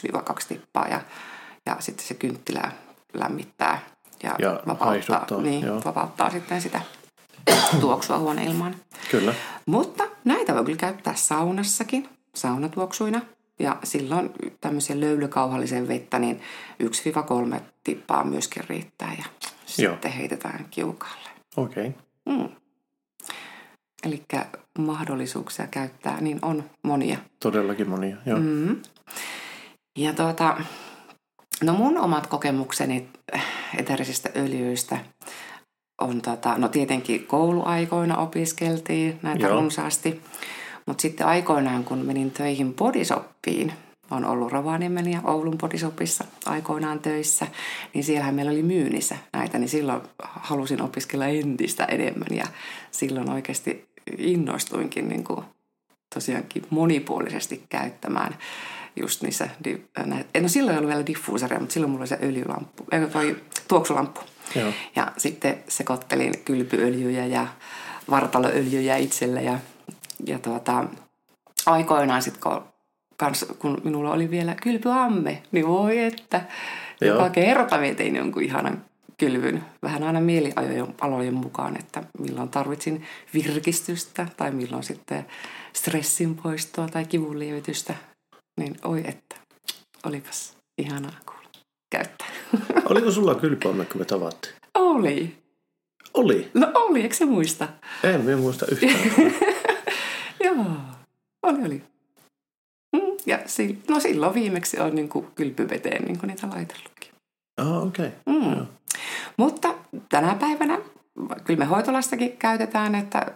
tippaa 0.49 0.89
ja, 0.89 1.01
ja 1.67 1.77
sitten 1.81 2.07
se 2.07 2.15
kynttilä 2.15 2.73
lämmittää 3.15 3.81
ja, 4.25 4.35
Ja 4.39 4.61
vapauttaa, 4.67 5.27
niin, 5.43 5.67
joo. 5.67 5.83
vapauttaa 5.85 6.31
sitten 6.31 6.61
sitä 6.63 6.81
tuoksua 7.81 8.19
huoneilmaan. 8.19 8.75
kyllä. 9.11 9.35
Mutta 9.67 10.05
näitä 10.25 10.55
voi 10.55 10.65
kyllä 10.65 10.79
käyttää 10.79 11.15
saunassakin, 11.15 12.09
saunatuoksuina. 12.35 13.21
Ja 13.59 13.77
silloin 13.85 14.31
tämmöisiä 14.61 15.01
löylykauhallisen 15.01 15.89
vettä, 15.89 16.19
niin 16.19 16.41
1-3 17.57 17.61
tippaa 17.85 18.25
myöskin 18.25 18.65
riittää 18.69 19.15
ja 19.19 19.25
Joo. 19.79 19.93
sitten 19.95 20.13
heitetään 20.13 20.67
kiukaalle. 20.71 21.29
Okei. 21.57 21.93
Mm. 22.27 22.49
Eli 24.05 24.23
mahdollisuuksia 24.79 25.67
käyttää, 25.67 26.21
niin 26.21 26.39
on 26.43 26.65
monia. 26.83 27.19
Todellakin 27.41 27.89
monia. 27.89 28.17
Joo. 28.27 28.39
Mm. 28.39 28.83
Ja 29.99 30.13
tuota, 30.13 30.57
no 31.63 31.73
mun 31.73 31.99
omat 31.99 32.27
kokemukseni 32.27 33.09
eterisistä 33.79 34.31
öljyistä 34.37 34.99
on, 36.01 36.23
tota, 36.23 36.59
no 36.59 36.69
tietenkin 36.69 37.27
kouluaikoina 37.27 38.17
opiskeltiin 38.17 39.19
näitä 39.23 39.47
Joo. 39.47 39.61
runsaasti, 39.61 40.21
mutta 40.87 41.03
sitten 41.03 41.27
aikoinaan 41.27 41.85
kun 41.85 41.99
menin 41.99 42.31
töihin 42.31 42.75
bodysoppiin, 42.75 43.73
on 44.11 44.25
ollut 44.25 44.53
Rovaniemen 44.53 45.13
ja 45.13 45.21
Oulun 45.25 45.59
bodysopissa 45.59 46.25
aikoinaan 46.47 46.99
töissä, 46.99 47.47
niin 47.95 48.05
siellähän 48.05 48.35
meillä 48.35 48.53
oli 48.53 48.63
myynnissä 48.63 49.17
näitä, 49.33 49.59
niin 49.59 49.69
silloin 49.69 50.01
halusin 50.23 50.83
opiskella 50.83 51.27
entistä 51.27 51.85
enemmän 51.85 52.37
ja 52.37 52.47
silloin 52.91 53.31
oikeasti 53.31 53.89
innostuinkin 54.19 55.09
niin 55.09 55.25
kuin 55.25 55.45
tosiaankin 56.15 56.63
monipuolisesti 56.71 57.65
käyttämään 57.69 58.39
just 58.97 59.23
niissä, 59.23 59.49
no 60.41 60.49
silloin 60.49 60.75
ei 60.75 60.79
ollut 60.79 60.91
vielä 60.91 61.07
diffuuseria, 61.07 61.61
mutta 61.61 61.73
silloin 61.73 61.91
mulla 61.91 62.03
oli 62.03 62.09
se 62.09 62.19
öljylamppu, 62.23 62.85
ei, 62.93 63.07
toi 63.07 63.37
tuoksulamppu. 63.69 64.21
Joo. 64.57 64.73
Ja 64.97 65.13
sitten 65.17 65.65
sekoittelin 65.69 66.39
kylpyöljyjä 66.45 67.27
ja 67.27 67.47
vartaloöljyjä 68.11 68.97
itselle 68.97 69.43
ja, 69.43 69.59
ja 70.27 70.39
tuota, 70.39 70.85
aikoinaan 71.67 72.23
sitten 72.23 72.43
kun, 72.43 72.63
kans, 73.17 73.47
kun 73.59 73.81
minulla 73.85 74.11
oli 74.13 74.31
vielä 74.31 74.55
kylpyamme, 74.63 75.43
niin 75.53 75.69
voi 75.69 75.99
että 75.99 76.41
Joo. 77.01 77.17
joka 77.17 77.31
kerta 77.31 77.79
tein 77.97 78.17
jonkun 78.17 78.43
ihanan 78.43 78.85
kylvyn 79.19 79.65
vähän 79.83 80.03
aina 80.03 80.21
mielialojen 80.21 81.35
mukaan, 81.35 81.77
että 81.79 82.03
milloin 82.19 82.49
tarvitsin 82.49 83.05
virkistystä 83.35 84.27
tai 84.37 84.51
milloin 84.51 84.83
sitten 84.83 85.27
stressin 85.73 86.37
poistoa 86.37 86.89
tai 86.89 87.05
kivun 87.05 87.39
lievitystä. 87.39 87.95
Niin 88.61 88.77
oi 88.85 89.03
että, 89.09 89.37
olipas 90.07 90.57
ihanaa 90.79 91.19
kuulla 91.27 91.49
käyttää. 91.91 92.27
Oliko 92.91 93.11
sulla 93.11 93.35
kylpyamme, 93.35 93.85
kun 93.85 94.01
me 94.01 94.05
tavattiin? 94.05 94.55
Oli. 94.75 95.37
Oli. 96.15 96.51
No 96.55 96.71
oli, 96.75 97.01
eikö 97.03 97.15
se 97.15 97.25
muista? 97.25 97.69
En 98.05 98.21
minä 98.21 98.37
muista 98.37 98.67
yhtään. 98.71 98.95
Joo, 100.45 100.65
oli, 101.43 101.65
oli. 101.67 101.83
Mm, 102.97 103.01
Ja 103.27 103.39
si- 103.47 103.79
no 103.89 104.01
silloin 104.01 104.35
viimeksi 104.35 104.81
on 104.81 104.95
niin 104.95 105.09
kuin 105.09 105.27
kylpyveteen 105.35 106.05
niin 106.05 106.19
kuin 106.19 106.29
niitä 106.29 106.49
laitellutkin. 106.55 107.11
Ah, 107.61 107.83
okei. 107.87 108.09
Mm. 108.27 108.53
Joo. 108.57 108.67
Mutta 109.37 109.75
tänä 110.09 110.35
päivänä 110.35 110.79
kyllä 111.45 111.59
me 111.59 111.65
hoitolastakin 111.65 112.37
käytetään, 112.37 112.95
että 112.95 113.27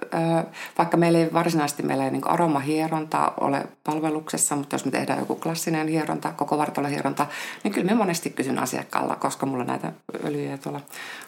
vaikka 0.78 0.96
meillä 0.96 1.18
ei 1.18 1.32
varsinaisesti 1.32 1.82
meillä 1.82 2.04
ei 2.04 2.10
niin 2.10 2.30
aromahieronta 2.30 3.32
ole 3.40 3.66
palveluksessa, 3.84 4.56
mutta 4.56 4.74
jos 4.74 4.84
me 4.84 4.90
tehdään 4.90 5.18
joku 5.18 5.36
klassinen 5.36 5.88
hieronta, 5.88 6.32
koko 6.32 6.58
vartalohieronta, 6.58 7.26
niin 7.64 7.74
kyllä 7.74 7.86
me 7.86 7.94
monesti 7.94 8.30
kysyn 8.30 8.58
asiakkaalla, 8.58 9.16
koska 9.16 9.46
mulla 9.46 9.64
näitä 9.64 9.92
öljyjä 10.24 10.58
tuolla 10.58 10.80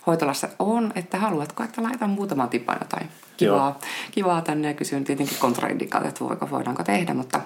hoitolassa 0.06 0.48
on, 0.58 0.92
että 0.94 1.18
haluatko, 1.18 1.62
että 1.62 1.82
laitan 1.82 2.10
muutaman 2.10 2.48
tipan 2.48 2.78
jotain 2.80 3.08
kivaa, 3.36 3.78
kivaa 4.10 4.42
tänne 4.42 4.68
ja 4.68 4.74
kysyn 4.74 5.04
tietenkin 5.04 5.38
kontraindikaatiot, 5.40 6.08
että 6.08 6.24
voiko, 6.24 6.50
voidaanko 6.50 6.84
tehdä, 6.84 7.14
mutta, 7.14 7.40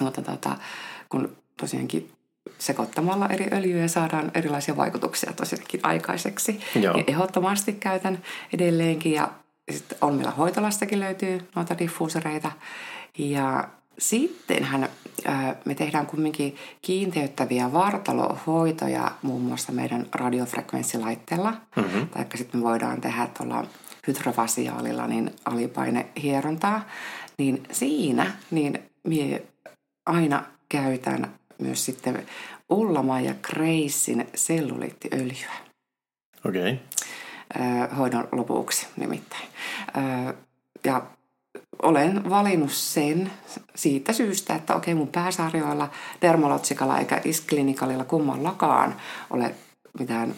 mutta 0.00 0.22
tota, 0.22 0.56
kun 1.08 1.36
tosiaankin 1.60 2.10
sekoittamalla 2.58 3.28
eri 3.28 3.46
öljyjä 3.52 3.88
saadaan 3.88 4.30
erilaisia 4.34 4.76
vaikutuksia 4.76 5.32
tosiaankin 5.32 5.80
aikaiseksi. 5.82 6.60
Joo. 6.74 6.96
Ja 6.96 7.04
ehdottomasti 7.06 7.72
käytän 7.72 8.18
edelleenkin 8.52 9.12
ja 9.12 9.28
sitten 9.70 9.98
on 10.00 10.14
meillä 10.14 10.30
hoitolastakin 10.30 11.00
löytyy 11.00 11.40
noita 11.54 11.78
diffuusereita. 11.78 12.52
Ja 13.18 13.68
sittenhän 13.98 14.88
ää, 15.24 15.56
me 15.64 15.74
tehdään 15.74 16.06
kumminkin 16.06 16.56
kiinteyttäviä 16.82 17.72
vartalohoitoja 17.72 19.10
muun 19.22 19.42
muassa 19.42 19.72
meidän 19.72 20.06
radiofrekvenssilaitteella. 20.14 21.54
Mm-hmm. 21.76 22.08
Tai 22.08 22.26
sitten 22.34 22.60
me 22.60 22.64
voidaan 22.64 23.00
tehdä 23.00 23.28
tuolla 23.38 23.64
hydrofasiaalilla 24.06 25.06
niin 25.06 25.30
alipainehierontaa. 25.44 26.84
Niin 27.38 27.62
siinä 27.70 28.32
niin 28.50 28.78
mie 29.04 29.42
aina 30.06 30.44
käytän 30.68 31.34
myös 31.58 31.84
sitten 31.84 32.26
Ullama 32.70 33.20
ja 33.20 33.34
Kreissin 33.42 34.26
selluliittiöljyä 34.34 35.52
Okei. 36.46 36.78
ö, 37.56 37.94
hoidon 37.94 38.28
lopuksi 38.32 38.86
nimittäin. 38.96 39.46
Ja 40.84 41.02
olen 41.82 42.30
valinnut 42.30 42.72
sen 42.72 43.32
siitä 43.74 44.12
syystä, 44.12 44.54
että 44.54 44.74
okei 44.74 44.94
mun 44.94 45.08
pääsarjoilla, 45.08 45.90
dermalotsikalla 46.22 46.98
eikä 46.98 47.20
isklinikalilla 47.24 48.04
kummallakaan 48.04 48.96
ole 49.30 49.54
mitään 49.98 50.34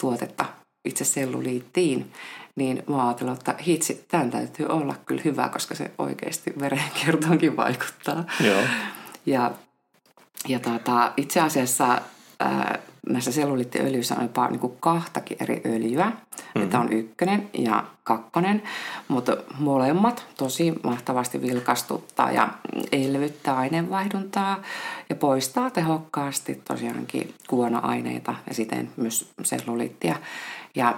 tuotetta 0.00 0.44
itse 0.84 1.04
selluliittiin, 1.04 2.12
niin 2.56 2.82
mä 2.88 3.06
ajattelin, 3.06 3.32
että 3.32 3.54
hitsi, 3.66 4.04
tämän 4.08 4.30
täytyy 4.30 4.66
olla 4.66 4.94
kyllä 5.06 5.22
hyvä, 5.24 5.48
koska 5.48 5.74
se 5.74 5.90
oikeasti 5.98 6.52
verenkiertoonkin 6.60 7.56
vaikuttaa. 7.56 8.24
Joo. 8.40 8.62
Ja, 9.26 9.50
ja 10.48 10.58
tota, 10.58 11.12
itse 11.16 11.40
asiassa 11.40 12.00
ää, 12.40 12.78
näissä 13.08 13.32
selluliittiöljyissä 13.32 14.14
on 14.14 14.22
jopa 14.22 14.48
niin 14.48 14.60
kuin 14.60 14.76
kahtakin 14.80 15.36
eri 15.40 15.62
öljyä. 15.66 16.04
Mm-hmm. 16.04 16.62
Että 16.62 16.80
on 16.80 16.92
ykkönen 16.92 17.50
ja 17.52 17.84
kakkonen, 18.04 18.62
mutta 19.08 19.36
molemmat 19.58 20.26
tosi 20.36 20.74
mahtavasti 20.84 21.42
vilkastuttaa 21.42 22.32
ja 22.32 22.48
elvyttää 22.92 23.56
aineenvaihduntaa 23.56 24.62
ja 25.10 25.16
poistaa 25.16 25.70
tehokkaasti 25.70 26.62
tosiaankin 26.68 27.34
kuona-aineita 27.48 28.34
ja 28.48 28.54
siten 28.54 28.90
myös 28.96 29.32
selluliittia. 29.42 30.16
Ja, 30.74 30.94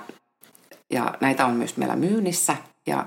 ja 0.90 1.14
näitä 1.20 1.46
on 1.46 1.54
myös 1.54 1.76
meillä 1.76 1.96
myynnissä 1.96 2.56
ja 2.86 3.06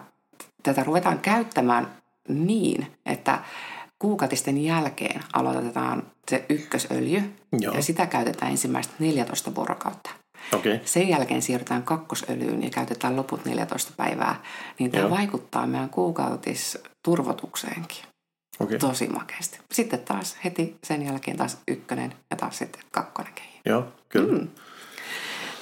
tätä 0.63 0.83
ruvetaan 0.83 1.19
käyttämään 1.19 1.87
niin, 2.27 2.87
että 3.05 3.39
kuukautisten 4.01 4.63
jälkeen 4.63 5.23
aloitetaan 5.33 6.03
se 6.29 6.45
ykkösöljy 6.49 7.33
Joo. 7.59 7.75
ja 7.75 7.83
sitä 7.83 8.05
käytetään 8.05 8.51
ensimmäistä 8.51 8.93
14 8.99 9.55
vuorokautta. 9.55 10.09
Okei. 10.53 10.79
Sen 10.85 11.09
jälkeen 11.09 11.41
siirrytään 11.41 11.83
kakkosöljyyn 11.83 12.63
ja 12.63 12.69
käytetään 12.69 13.15
loput 13.15 13.45
14 13.45 13.91
päivää, 13.97 14.43
niin 14.79 14.91
tämä 14.91 15.01
Joo. 15.01 15.09
vaikuttaa 15.09 15.67
meidän 15.67 15.89
kuukautisturvotukseenkin 15.89 18.03
Okei. 18.59 18.79
tosi 18.79 19.07
makeasti. 19.07 19.59
Sitten 19.71 19.99
taas 19.99 20.37
heti 20.43 20.75
sen 20.83 21.05
jälkeen 21.05 21.37
taas 21.37 21.57
ykkönen 21.67 22.13
ja 22.31 22.37
taas 22.37 22.57
sitten 22.57 22.81
kakkonenkin. 22.91 23.45
Joo, 23.65 23.85
kyllä. 24.09 24.39
Mm. 24.39 24.47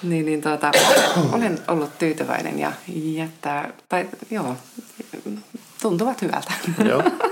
Niin, 0.03 0.25
niin 0.25 0.41
tuota, 0.41 0.72
olen 1.36 1.60
ollut 1.67 1.98
tyytyväinen 1.98 2.60
ja 2.60 2.72
jättää, 2.88 3.74
tai 3.89 4.10
joo, 4.31 4.55
tuntuvat 5.81 6.22
hyvältä. 6.22 6.53
Joo. 6.86 7.03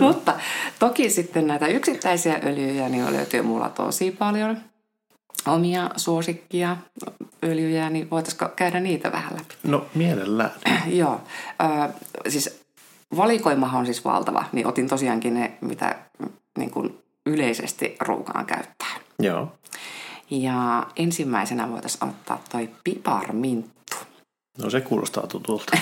Mutta 0.08 0.34
toki 0.78 1.10
sitten 1.10 1.46
näitä 1.46 1.66
yksittäisiä 1.66 2.40
öljyjä 2.46 2.88
niin 2.88 3.12
löytyy 3.12 3.42
mulla 3.42 3.68
tosi 3.68 4.10
paljon. 4.10 4.56
Omia 5.46 5.90
suosikkia 5.96 6.76
öljyjä, 7.44 7.90
niin 7.90 8.10
voitaisiko 8.10 8.48
käydä 8.56 8.80
niitä 8.80 9.12
vähän 9.12 9.32
läpi? 9.32 9.54
No 9.62 9.86
mielellään. 9.94 10.50
Joo, 10.86 11.20
ö, 11.62 11.92
siis 12.30 12.60
valikoimahan 13.16 13.80
on 13.80 13.86
siis 13.86 14.04
valtava, 14.04 14.44
niin 14.52 14.66
otin 14.66 14.88
tosiaankin 14.88 15.34
ne, 15.34 15.52
mitä 15.60 15.94
niin 16.58 16.70
kuin 16.70 16.98
yleisesti 17.26 17.96
ruukaan 18.00 18.46
käyttää. 18.46 18.94
Joo. 19.18 19.52
Ja 20.30 20.86
ensimmäisenä 20.96 21.70
voitaisiin 21.70 22.08
ottaa 22.08 22.42
toi 22.52 22.68
piparminttu. 22.84 23.81
No 24.58 24.70
se 24.70 24.80
kuulostaa 24.80 25.26
tutulta. 25.26 25.78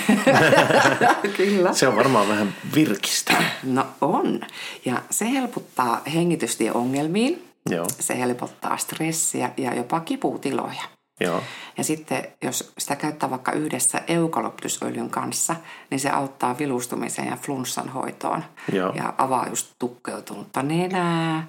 Kyllä. 1.37 1.73
Se 1.73 1.89
on 1.89 1.97
varmaan 1.97 2.29
vähän 2.29 2.55
virkistä. 2.75 3.45
No 3.63 3.87
on. 4.01 4.41
Ja 4.85 5.03
se 5.11 5.31
helpottaa 5.31 6.03
hengitystieongelmiin. 6.15 7.45
Joo. 7.71 7.87
Se 8.01 8.19
helpottaa 8.19 8.77
stressiä 8.77 9.51
ja 9.57 9.75
jopa 9.75 10.01
kiputiloja. 10.01 10.83
Joo. 11.21 11.43
Ja 11.79 11.85
sitten 11.85 12.25
jos 12.43 12.73
sitä 12.79 12.97
käyttää 12.97 13.31
vaikka 13.31 13.53
yhdessä 13.53 14.03
eukalyptusöljyn 14.09 15.11
kanssa, 15.11 15.57
niin 15.91 16.01
se 16.01 16.11
auttaa 16.11 16.59
vilustumiseen 16.59 17.29
ja 17.29 17.37
flunssan 17.37 17.89
hoitoon. 17.89 18.45
Joo. 18.73 18.93
Ja 18.95 19.15
avaa 19.19 19.49
just 19.49 19.71
tukkeutunutta 19.79 20.63
nenää. 20.63 21.47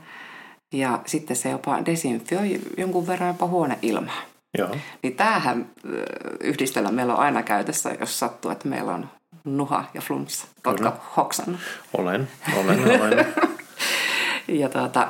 Ja 0.72 1.00
sitten 1.06 1.38
se 1.38 1.50
jopa 1.50 1.86
desinfioi 1.86 2.60
jonkun 2.78 3.08
verran 3.08 3.28
jopa 3.28 3.48
huoneilmaa. 3.48 4.22
Joo. 4.58 4.75
Niin 5.03 5.15
tämähän 5.15 5.70
ö, 5.86 6.05
yhdistellä 6.39 6.91
meillä 6.91 7.13
on 7.13 7.20
aina 7.20 7.43
käytössä, 7.43 7.96
jos 8.00 8.20
sattuu, 8.20 8.51
että 8.51 8.67
meillä 8.67 8.93
on 8.93 9.10
nuha 9.43 9.86
ja 9.93 10.01
flunssa. 10.01 10.48
Oletko 10.65 10.91
hoksannut? 11.17 11.62
Olen. 11.93 12.27
Olen. 12.58 13.01
Olen. 13.01 13.25
Ja 14.48 14.70
tuota, 14.70 15.08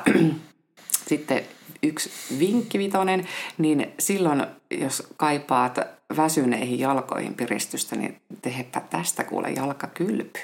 sitten 1.08 1.44
yksi 1.82 2.10
vinkki 2.38 2.78
vitonen, 2.78 3.28
niin 3.58 3.92
silloin 3.98 4.46
jos 4.70 5.06
kaipaat 5.16 5.78
väsyneihin 6.16 6.78
jalkoihin 6.78 7.34
piristystä, 7.34 7.96
niin 7.96 8.20
tehepä 8.42 8.80
tästä 8.80 9.24
kuule 9.24 9.50
jalkakylpy. 9.50 10.40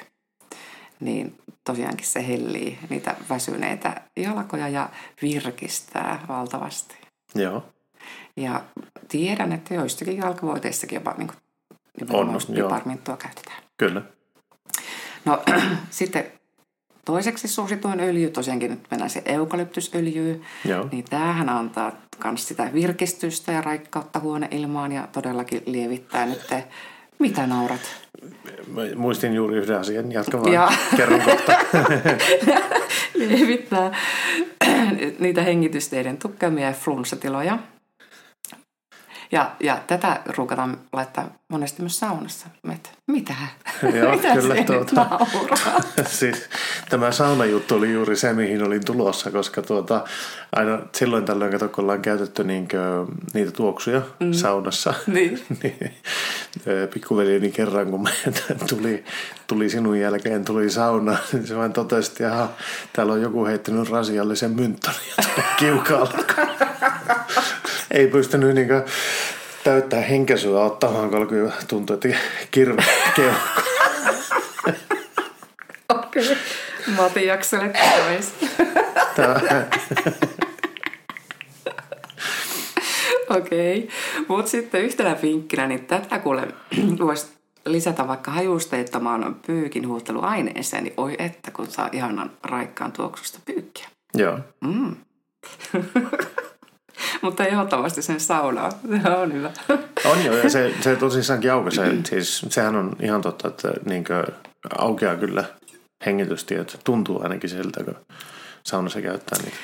Niin 1.01 1.39
tosiaankin 1.65 2.07
se 2.07 2.27
hellii 2.27 2.79
niitä 2.91 3.17
väsyneitä 3.31 4.01
jalkoja 4.17 4.69
ja 4.69 4.89
virkistää 5.23 6.25
valtavasti. 6.29 6.95
Joo. 7.35 7.65
Ja 8.37 8.63
tiedän, 9.09 9.53
että 9.53 9.75
joistakin 9.75 10.17
jalkavoiteissakin 10.17 10.97
jopa 10.97 11.15
niin 11.19 11.31
On, 12.11 12.41
joo. 12.49 12.69
piparminttua 12.69 13.17
käytetään. 13.17 13.63
Kyllä. 13.77 14.03
No 15.25 15.43
sitten 15.91 16.25
toiseksi 17.05 17.49
suosituin 17.49 18.01
öljy, 18.01 18.31
tosiaankin 18.31 18.71
nyt 18.71 18.87
mennään 18.91 19.11
se 19.11 19.23
eukalyptusöljy, 19.25 20.43
Joo. 20.65 20.89
niin 20.93 21.05
tämähän 21.11 21.49
antaa 21.49 21.93
myös 22.25 22.49
sitä 22.49 22.71
virkistystä 22.73 23.53
ja 23.53 23.61
raikkautta 23.61 24.21
huoneilmaan 24.21 24.93
ja 24.93 25.09
todellakin 25.13 25.63
lievittää 25.67 26.27
nyt 26.27 26.47
te, 26.49 26.65
mitä 27.19 27.47
naurat? 27.47 27.81
Mä 28.67 28.83
muistin 28.97 29.35
juuri 29.35 29.57
yhden 29.57 29.79
asian. 29.79 30.13
Jatka 30.13 30.41
vaan. 30.41 30.53
Joo. 30.53 30.69
Kerron 30.97 31.21
kohta. 31.21 31.53
lievittää 33.15 33.97
niitä 35.19 35.43
hengitysteiden 35.43 36.17
tukkeamia 36.17 36.67
ja 36.67 36.73
flunssatiloja. 36.73 37.59
Ja, 39.33 39.51
ja 39.61 39.81
tätä 39.87 40.21
ruukataan 40.27 40.79
laittaa 40.93 41.31
monesti 41.49 41.83
myös 41.83 41.99
saunassa. 41.99 42.47
Että 42.73 42.89
mitä? 43.07 43.35
Joo, 43.95 44.13
mitä 44.17 44.35
kyllä 44.35 44.55
tuota. 44.65 45.07
siis, 46.19 46.49
tämä 46.91 47.13
saunajuttu 47.13 47.75
oli 47.75 47.93
juuri 47.93 48.17
se, 48.17 48.33
mihin 48.33 48.63
olin 48.63 48.85
tulossa, 48.85 49.31
koska 49.31 49.63
tuota, 49.63 50.05
aina 50.53 50.79
silloin 50.95 51.25
tällöin, 51.25 51.53
kato, 51.53 51.69
kun 51.69 51.85
ollaan 51.85 52.03
käytetty 52.03 52.45
niinkö, 52.45 53.07
niitä 53.35 53.51
tuoksuja 53.51 54.03
mm. 54.21 54.33
saunassa, 54.33 54.95
Niin. 55.07 55.43
niin 55.63 55.93
pikkuveljeni 56.95 57.51
kerran, 57.51 57.87
kun 57.87 58.09
tuli, 58.69 59.05
tuli 59.47 59.71
sinun 59.71 59.99
jälkeen, 59.99 60.45
tuli 60.45 60.71
sauna, 60.71 61.19
niin 61.33 61.47
se 61.47 61.57
vain 61.57 61.73
totesi, 61.73 62.11
että 62.11 62.23
jaha, 62.25 62.49
täällä 62.93 63.13
on 63.13 63.23
joku 63.23 63.47
heittänyt 63.47 63.91
rasiallisen 63.91 64.51
mynttonia 64.51 65.15
tuolla 65.17 65.51
kiukaalla. 65.59 66.19
Ei 67.91 68.07
pystynyt 68.07 68.55
niinkö 68.55 68.85
täyttää 69.65 70.01
henkäsyä 70.01 70.61
ottamaan, 70.61 71.11
kun 71.11 71.19
alkoi 71.19 71.51
tuntua, 71.69 71.95
että 71.95 72.09
kirve 72.51 72.85
keuhko. 73.17 73.61
Okei. 75.89 76.37
Mati 76.97 77.27
jaksele 77.27 77.71
pois. 77.71 78.35
Tää- 79.17 79.69
Okei. 83.31 83.89
Mutta 84.29 84.51
sitten 84.51 84.83
yhtenä 84.83 85.17
vinkkinä, 85.23 85.67
niin 85.67 85.87
tätä 85.87 86.19
kuule 86.19 86.49
voisi 87.07 87.27
lisätä 87.67 88.09
vaikka 88.09 88.31
hajusteettomaan 88.31 89.37
pyykin 89.47 89.89
huuhteluaineeseen, 89.89 90.85
niin 90.85 90.95
oi 90.97 91.17
että 91.19 91.51
kun 91.51 91.67
saa 91.67 91.89
ihanan 91.93 92.31
raikkaan 92.45 92.93
tuoksusta 92.93 93.39
pyykkiä. 93.45 93.89
Joo. 94.15 94.39
Mm. 94.61 94.97
Mutta 97.23 97.47
ehdottomasti 97.47 98.03
sen 98.03 98.21
saunaan. 98.21 98.73
Se 99.03 99.09
on 99.09 99.33
hyvä. 99.33 99.51
On 100.05 100.25
jo, 100.25 100.37
ja 100.37 100.51
se, 100.51 100.75
se 100.81 100.97
tosissaankin 100.97 101.53
aukaisee. 101.53 101.99
Siis, 102.05 102.47
sehän 102.49 102.77
on 102.77 102.97
ihan 103.03 103.23
totta, 103.23 103.49
että 103.49 103.73
niinkö 103.85 104.27
aukeaa 104.79 105.17
kyllä 105.17 105.45
hengitystiet. 106.07 106.81
Tuntuu 106.85 107.23
ainakin 107.23 107.51
siltä, 107.51 107.85
kun 107.85 107.97
saunassa 108.63 109.01
käyttää 109.03 109.39
niitä. 109.43 109.57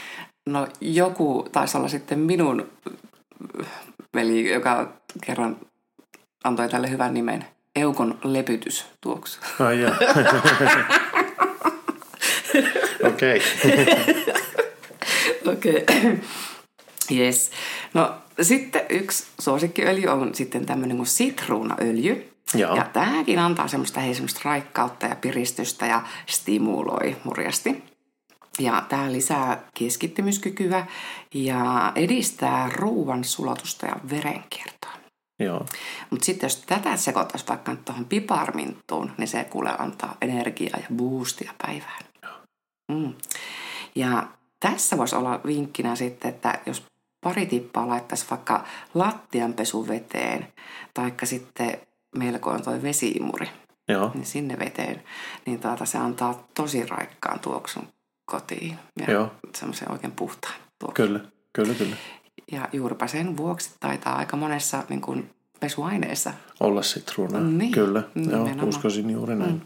No 0.46 0.68
joku 0.80 1.48
taisi 1.52 1.76
olla 1.76 1.88
sitten 1.88 2.18
minun 2.18 2.70
veli, 4.14 4.52
joka 4.52 4.92
kerran 5.26 5.56
antoi 6.44 6.68
tälle 6.68 6.90
hyvän 6.90 7.14
nimen. 7.14 7.44
Eukon 7.76 8.18
lepytystuoksu. 8.24 9.40
Ai 9.60 9.80
jaa. 9.80 9.96
Okei. 13.08 13.42
Okei. 15.46 15.84
Yes. 17.10 17.50
No 17.94 18.14
sitten 18.42 18.82
yksi 18.88 19.26
suosikkiöljy 19.38 20.06
on 20.06 20.34
sitten 20.34 20.66
tämmöinen 20.66 20.96
kuin 20.96 21.06
sitruunaöljy. 21.06 22.30
Joo. 22.54 22.76
Ja 22.76 22.84
tämäkin 22.92 23.38
antaa 23.38 23.68
semmoista, 23.68 24.00
hei, 24.00 24.14
semmoista 24.14 24.40
raikkautta 24.44 25.06
ja 25.06 25.16
piristystä 25.16 25.86
ja 25.86 26.02
stimuloi 26.26 27.16
murjasti. 27.24 27.84
Ja 28.58 28.82
tämä 28.88 29.12
lisää 29.12 29.62
keskittymiskykyä 29.78 30.86
ja 31.34 31.92
edistää 31.94 32.70
ruoan 32.74 33.24
sulatusta 33.24 33.86
ja 33.86 33.96
verenkiertoa. 34.10 34.92
Joo. 35.38 35.66
Mutta 36.10 36.24
sitten 36.24 36.46
jos 36.46 36.56
tätä 36.56 36.96
sekoittaisi 36.96 37.48
vaikka 37.48 37.76
tuohon 37.84 38.04
piparminttuun, 38.04 39.12
niin 39.18 39.28
se 39.28 39.44
kuule 39.44 39.70
antaa 39.78 40.16
energiaa 40.20 40.78
ja 40.78 40.86
boostia 40.96 41.54
päivään. 41.66 42.04
Mm. 42.92 43.14
Ja 43.94 44.28
tässä 44.60 44.98
voisi 44.98 45.16
olla 45.16 45.40
vinkkinä 45.46 45.96
sitten, 45.96 46.28
että 46.28 46.58
jos 46.66 46.82
pari 47.24 47.46
tippaa 47.46 47.88
laittaisi 47.88 48.26
vaikka 48.30 48.64
lattianpesuveteen, 48.94 50.46
taikka 50.94 51.26
sitten 51.26 51.78
kun 52.40 52.52
on 52.52 52.62
toi 52.62 52.82
vesiimuri, 52.82 53.48
Joo. 53.88 54.10
niin 54.14 54.26
sinne 54.26 54.58
veteen, 54.58 55.02
niin 55.46 55.60
tuota, 55.60 55.84
se 55.84 55.98
antaa 55.98 56.48
tosi 56.54 56.86
raikkaan 56.86 57.40
tuoksun 57.40 57.88
kotiin. 58.24 58.78
Ja 58.98 59.12
Joo. 59.12 59.32
semmoisen 59.54 59.92
oikein 59.92 60.12
puhtaan 60.12 60.54
tuoksun. 60.78 61.06
Kyllä. 61.06 61.20
Kyllä, 61.52 61.74
kyllä. 61.74 61.96
Ja 62.52 62.68
juuripa 62.72 63.06
sen 63.06 63.36
vuoksi 63.36 63.70
taitaa 63.80 64.16
aika 64.16 64.36
monessa 64.36 64.84
niin 64.88 65.00
kuin 65.00 65.30
pesuaineessa 65.60 66.32
Olla 66.60 66.82
sitruuna. 66.82 67.40
Niin, 67.40 67.72
Kyllä. 67.72 68.02
Joo, 68.30 68.68
uskoisin 68.68 69.10
juuri 69.10 69.34
näin. 69.34 69.52
Mm. 69.52 69.60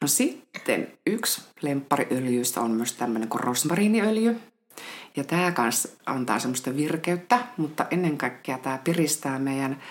No 0.00 0.08
sitten 0.08 0.92
yksi 1.06 1.42
lemppariöljyistä 1.62 2.60
on 2.60 2.70
myös 2.70 2.92
tämmöinen 2.92 3.28
kuin 3.28 3.44
rosmariiniöljy. 3.44 4.40
Ja 5.16 5.24
tämä 5.24 5.52
kanssa 5.52 5.88
antaa 6.06 6.38
semmoista 6.38 6.76
virkeyttä, 6.76 7.38
mutta 7.56 7.86
ennen 7.90 8.18
kaikkea 8.18 8.58
tämä 8.58 8.78
piristää 8.84 9.38
meidän 9.38 9.82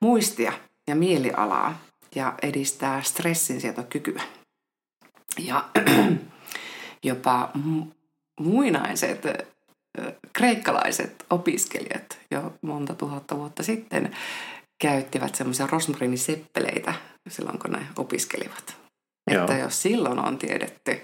muistia 0.00 0.52
ja 0.86 0.94
mielialaa 0.94 1.78
ja 2.14 2.34
edistää 2.42 3.02
stressinsietokykyä. 3.02 4.22
Ja 5.38 5.64
jopa 7.02 7.50
mu- 7.58 7.94
muinaiset 8.40 9.22
kreikkalaiset 10.32 11.26
opiskelijat 11.30 12.18
jo 12.30 12.54
monta 12.62 12.94
tuhatta 12.94 13.36
vuotta 13.36 13.62
sitten 13.62 14.16
käyttivät 14.82 15.34
semmoisia 15.34 15.66
rosmariiniseppeleitä 15.66 16.94
silloin, 17.28 17.58
kun 17.58 17.72
ne 17.72 17.86
opiskelivat. 17.96 18.76
Joo. 19.30 19.40
Että 19.40 19.56
jos 19.56 19.82
silloin 19.82 20.18
on 20.18 20.38
tiedetty 20.38 21.00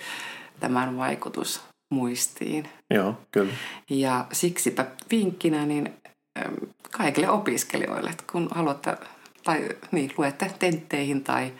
tämän 0.60 0.96
vaikutus 0.96 1.60
muistiin. 1.90 2.68
Joo, 2.94 3.14
kyllä. 3.31 3.53
Ja 3.90 4.27
siksipä 4.33 4.87
vinkkinä 5.11 5.66
niin 5.66 5.94
äm, 6.38 6.55
kaikille 6.90 7.31
opiskelijoille, 7.31 8.11
että 8.11 8.24
kun 8.33 8.48
haluatte 8.51 8.96
tai 9.44 9.68
niin, 9.92 10.12
luette 10.16 10.53
tentteihin 10.59 11.24
tai 11.24 11.53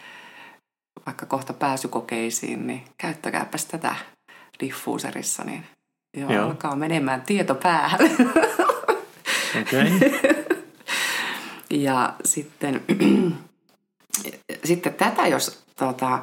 vaikka 1.07 1.27
kohta 1.27 1.53
pääsykokeisiin, 1.53 2.67
niin 2.67 2.85
käyttäkääpäs 2.99 3.65
tätä 3.65 3.95
diffuuserissa, 4.61 5.45
niin 5.45 5.65
joo, 6.17 6.33
Joo. 6.33 6.47
alkaa 6.47 6.77
menemään 6.77 7.23
tieto 7.23 7.55
päähän. 7.55 8.01
Okei. 9.61 9.93
Ja 11.71 12.15
sitten, 12.25 12.83
sitten 14.65 14.95
tätä, 14.95 15.27
jos 15.27 15.63
tota, 15.77 16.19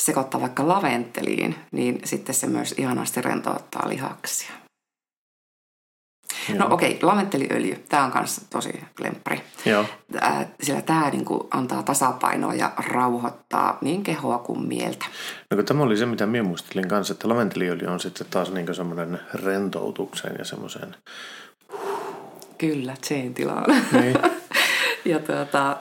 sekoittaa 0.00 0.40
vaikka 0.40 0.68
laventeliin, 0.68 1.54
niin 1.72 2.00
sitten 2.04 2.34
se 2.34 2.46
myös 2.46 2.74
ihanasti 2.78 3.22
rentouttaa 3.22 3.88
lihaksia. 3.88 4.50
No 6.54 6.66
okei, 6.70 6.94
okay, 6.94 7.08
laventteliöljy, 7.08 7.84
tämä 7.88 8.04
on 8.04 8.12
myös 8.14 8.40
tosi 8.50 8.84
lemppari. 9.00 9.40
Joo. 9.64 9.84
Sillä 10.62 10.82
tämä 10.82 11.10
niinku 11.10 11.48
antaa 11.50 11.82
tasapainoa 11.82 12.54
ja 12.54 12.72
rauhoittaa 12.76 13.78
niin 13.80 14.02
kehoa 14.02 14.38
kuin 14.38 14.62
mieltä. 14.62 15.06
No 15.50 15.56
kun 15.56 15.64
tämä 15.64 15.82
oli 15.82 15.96
se, 15.96 16.06
mitä 16.06 16.26
minä 16.26 16.44
muistelin 16.44 16.88
kanssa, 16.88 17.12
että 17.12 17.28
laventeliöljy 17.28 17.86
on 17.86 18.00
sitten 18.00 18.26
taas 18.30 18.52
niin 18.52 18.74
semmoinen 18.74 19.20
rentoutukseen 19.34 20.34
ja 20.38 20.44
semmoiseen. 20.44 20.96
Kyllä, 22.58 22.94
Jane 23.10 23.30
tilaan. 23.30 23.82
Niin. 23.92 24.16
ja 25.12 25.18
tuota, 25.18 25.76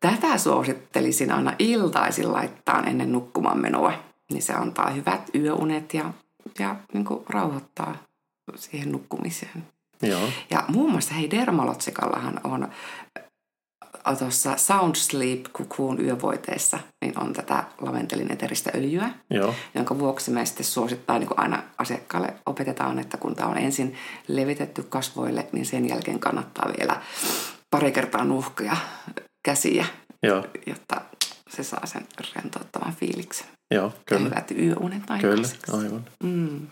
tätä 0.00 0.38
suosittelisin 0.38 1.32
aina 1.32 1.52
iltaisin 1.58 2.32
laittaa 2.32 2.82
ennen 2.82 3.12
nukkumaan 3.12 3.58
menoa. 3.58 3.92
Niin 4.32 4.42
se 4.42 4.52
antaa 4.52 4.90
hyvät 4.90 5.30
yöunet 5.34 5.94
ja, 5.94 6.12
ja 6.58 6.76
niin 6.92 7.04
kuin 7.04 7.24
rauhoittaa 7.28 7.96
siihen 8.56 8.92
nukkumiseen. 8.92 9.66
Joo. 10.02 10.28
Ja 10.50 10.64
muun 10.68 10.90
muassa 10.90 11.14
hei 11.14 11.30
Dermalotsikallahan 11.30 12.40
on 12.44 12.68
tuossa 14.18 14.56
Sound 14.56 14.94
Sleep 14.94 15.44
Cocoon 15.52 16.00
yövoiteessa, 16.04 16.78
niin 17.00 17.18
on 17.20 17.32
tätä 17.32 17.64
laventelin 17.80 18.32
eteristä 18.32 18.70
öljyä, 18.74 19.10
Joo. 19.30 19.54
jonka 19.74 19.98
vuoksi 19.98 20.30
me 20.30 20.46
sitten 20.46 20.66
suosittaa, 20.66 21.18
niin 21.18 21.28
kuin 21.28 21.40
aina 21.40 21.62
asiakkaalle 21.78 22.34
opetetaan, 22.46 22.98
että 22.98 23.16
kun 23.16 23.36
tämä 23.36 23.48
on 23.48 23.58
ensin 23.58 23.94
levitetty 24.28 24.82
kasvoille, 24.82 25.46
niin 25.52 25.66
sen 25.66 25.88
jälkeen 25.88 26.18
kannattaa 26.18 26.70
vielä 26.78 27.00
pari 27.70 27.92
kertaa 27.92 28.24
nuhkia 28.24 28.76
käsiä, 29.46 29.86
Joo. 30.22 30.44
jotta 30.66 31.00
se 31.50 31.62
saa 31.62 31.86
sen 31.86 32.06
rentouttavan 32.34 32.94
fiiliksen. 32.94 33.46
Joo, 33.74 33.84
Ja 33.86 33.92
kyllä. 34.06 34.24
hyvät 34.28 34.50
yöunet 34.50 35.02
Kyllä, 35.06 35.14
aikaiseksi. 35.32 35.72
aivan. 35.72 36.04
Mm. 36.22 36.66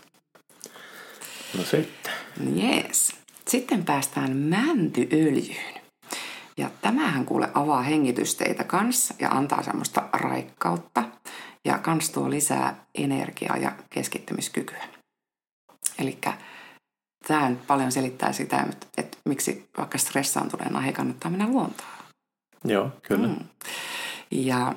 No 1.57 1.63
sitten. 1.63 2.13
Jees. 2.55 3.15
Sitten 3.47 3.85
päästään 3.85 4.37
mäntyöljyyn. 4.37 5.75
Ja 6.57 6.69
tämähän 6.81 7.25
kuule 7.25 7.49
avaa 7.53 7.81
hengitysteitä 7.81 8.63
kanssa 8.63 9.13
ja 9.19 9.29
antaa 9.29 9.63
semmoista 9.63 10.09
raikkautta. 10.13 11.03
Ja 11.65 11.77
kans 11.77 12.09
tuo 12.09 12.29
lisää 12.29 12.85
energiaa 12.95 13.57
ja 13.57 13.71
keskittymiskykyä. 13.89 14.83
Eli 15.99 16.17
tämä 17.27 17.51
paljon 17.67 17.91
selittää 17.91 18.33
sitä, 18.33 18.65
että, 18.69 18.87
että 18.97 19.17
miksi 19.25 19.69
vaikka 19.77 19.97
stressaantuneena 19.97 20.79
he 20.81 20.91
kannattaa 20.91 21.31
mennä 21.31 21.47
luontoon. 21.47 21.89
Joo, 22.65 22.91
kyllä. 23.01 23.27
Mm. 23.27 23.35
Ja 24.31 24.75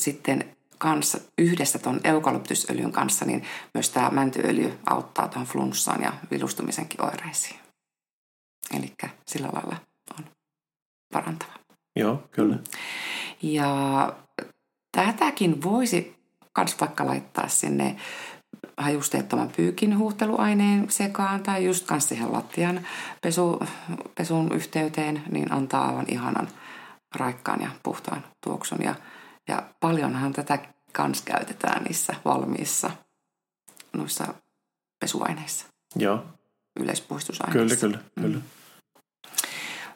sitten 0.00 0.56
kanssa 0.78 1.18
yhdessä 1.38 1.78
tuon 1.78 2.00
eukalyptusöljyn 2.04 2.92
kanssa, 2.92 3.24
niin 3.24 3.42
myös 3.74 3.90
tämä 3.90 4.10
mäntyöljy 4.10 4.78
auttaa 4.86 5.28
tuohon 5.28 5.46
flunssaan 5.46 6.02
ja 6.02 6.12
vilustumisenkin 6.30 7.04
oireisiin. 7.04 7.60
Eli 8.78 8.92
sillä 9.26 9.48
lailla 9.52 9.76
parantava. 11.12 11.52
Joo, 11.96 12.22
kyllä. 12.30 12.54
Mm. 12.54 12.62
Ja 13.42 14.12
tätäkin 14.92 15.62
voisi 15.62 16.16
myös 16.58 16.80
vaikka 16.80 17.06
laittaa 17.06 17.48
sinne 17.48 17.96
hajusteettoman 18.76 19.50
pyykin 19.56 19.98
huuhteluaineen 19.98 20.90
sekaan 20.90 21.42
tai 21.42 21.64
just 21.64 21.86
kans 21.86 22.08
siihen 22.08 22.32
lattian 22.32 22.80
pesu, 23.22 23.60
pesun 24.14 24.52
yhteyteen, 24.54 25.22
niin 25.30 25.52
antaa 25.52 25.88
aivan 25.88 26.06
ihanan 26.08 26.48
raikkaan 27.14 27.60
ja 27.60 27.70
puhtaan 27.82 28.24
tuoksun. 28.40 28.82
Ja, 28.82 28.94
ja 29.48 29.62
paljonhan 29.80 30.32
tätä 30.32 30.58
kans 30.92 31.22
käytetään 31.22 31.84
niissä 31.84 32.14
valmiissa 32.24 32.90
noissa 33.92 34.34
pesuaineissa. 35.00 35.66
Joo. 35.96 36.24
Yleispuistusaineissa. 36.80 37.76
Kyllä, 37.76 37.98
kyllä, 37.98 38.10
kyllä. 38.20 38.38
Mm. 38.38 38.42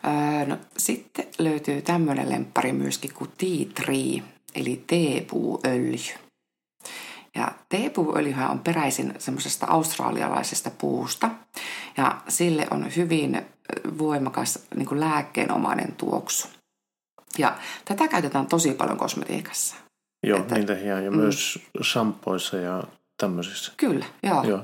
Öö, 0.04 0.46
no, 0.46 0.58
sitten 0.76 1.26
löytyy 1.38 1.82
tämmöinen 1.82 2.30
lemppari 2.30 2.72
myöskin 2.72 3.14
kuin 3.14 3.30
tea 3.38 3.66
tree, 3.74 4.22
eli 4.54 4.84
teepuuöljy. 4.86 6.14
Ja 7.34 7.52
teepuuöljyhän 7.68 8.50
on 8.50 8.58
peräisin 8.58 9.14
semmoisesta 9.18 9.66
australialaisesta 9.66 10.70
puusta 10.70 11.30
ja 11.96 12.20
sille 12.28 12.66
on 12.70 12.96
hyvin 12.96 13.42
voimakas 13.98 14.58
niin 14.76 14.88
kuin 14.88 15.00
lääkkeenomainen 15.00 15.92
tuoksu. 15.92 16.48
Ja 17.38 17.56
tätä 17.84 18.08
käytetään 18.08 18.46
tosi 18.46 18.74
paljon 18.74 18.98
kosmetiikassa. 18.98 19.76
Joo, 20.22 20.38
että, 20.38 20.54
niitä 20.54 20.72
ja, 20.72 21.10
mm, 21.10 21.16
myös 21.16 21.58
shampoissa 21.82 22.56
ja 22.56 22.84
tämmöisissä. 23.18 23.72
Kyllä, 23.76 24.04
joo. 24.22 24.42
joo. 24.44 24.60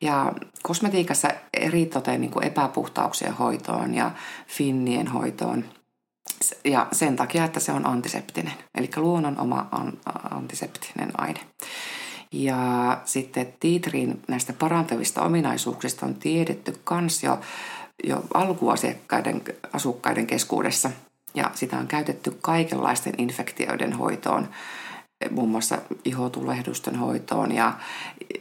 Ja 0.00 0.32
kosmetiikassa 0.62 1.28
eritoten 1.54 2.20
niin 2.20 2.30
kuin 2.30 2.46
epäpuhtauksien 2.46 3.32
hoitoon 3.32 3.94
ja 3.94 4.10
finnien 4.46 5.06
hoitoon. 5.06 5.64
Ja 6.64 6.86
sen 6.92 7.16
takia, 7.16 7.44
että 7.44 7.60
se 7.60 7.72
on 7.72 7.86
antiseptinen, 7.86 8.52
eli 8.74 8.90
luonnon 8.96 9.40
oma 9.40 9.68
antiseptinen 10.30 11.10
aine. 11.18 11.40
Ja 12.32 13.00
sitten 13.04 13.54
Tiitrin 13.60 14.20
näistä 14.28 14.52
parantavista 14.52 15.22
ominaisuuksista 15.22 16.06
on 16.06 16.14
tiedetty 16.14 16.80
kans 16.84 17.22
jo, 17.22 17.40
jo 18.04 18.24
alkuasiakkaiden 18.34 19.42
asukkaiden 19.72 20.26
keskuudessa. 20.26 20.90
Ja 21.38 21.50
sitä 21.54 21.78
on 21.78 21.86
käytetty 21.86 22.38
kaikenlaisten 22.40 23.14
infektioiden 23.18 23.92
hoitoon, 23.92 24.48
muun 25.30 25.48
muassa 25.48 25.78
ihotulehdusten 26.04 26.96
hoitoon 26.96 27.52
ja 27.52 27.72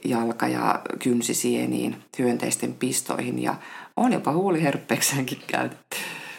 jalka- 0.03 0.47
ja 0.47 0.81
kynsisieniin, 0.99 2.03
hyönteisten 2.19 2.73
pistoihin 2.73 3.39
ja 3.43 3.55
on 3.97 4.13
jopa 4.13 4.31
huuliherppeekseenkin 4.33 5.41
käytetty. 5.47 5.97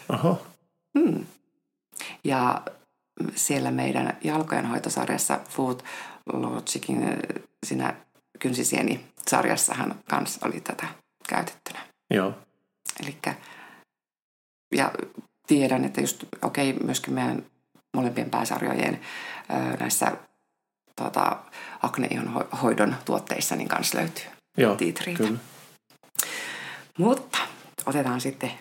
Oho. 0.09 0.41
Hmm. 0.99 1.25
Ja 2.23 2.61
siellä 3.35 3.71
meidän 3.71 4.17
jalkojen 4.23 4.65
hoitosarjassa 4.65 5.39
Food 5.49 5.79
Logicin 6.33 7.03
äh, 7.03 7.17
siinä 7.65 7.95
kynsisieni-sarjassahan 8.39 9.95
kans 10.09 10.39
oli 10.45 10.61
tätä 10.61 10.87
käytettynä. 11.29 11.79
Joo. 12.13 12.33
Elikkä, 13.03 13.35
ja 14.75 14.91
tiedän, 15.49 15.85
että 15.85 16.01
just, 16.01 16.23
okei, 16.41 16.69
okay, 16.69 16.85
myöskin 16.85 17.13
meidän 17.13 17.43
molempien 17.95 18.29
pääsarjojen 18.29 18.99
ää, 19.49 19.77
näissä 19.79 20.11
tota, 20.95 21.37
akneihon 21.81 22.47
hoidon 22.61 22.95
tuotteissa 23.05 23.55
niin 23.55 23.67
kanssa 23.67 23.97
löytyy 23.97 24.25
Joo, 24.57 24.77
kyllä. 25.17 25.37
Mutta 26.97 27.37
otetaan 27.85 28.21
sitten 28.21 28.51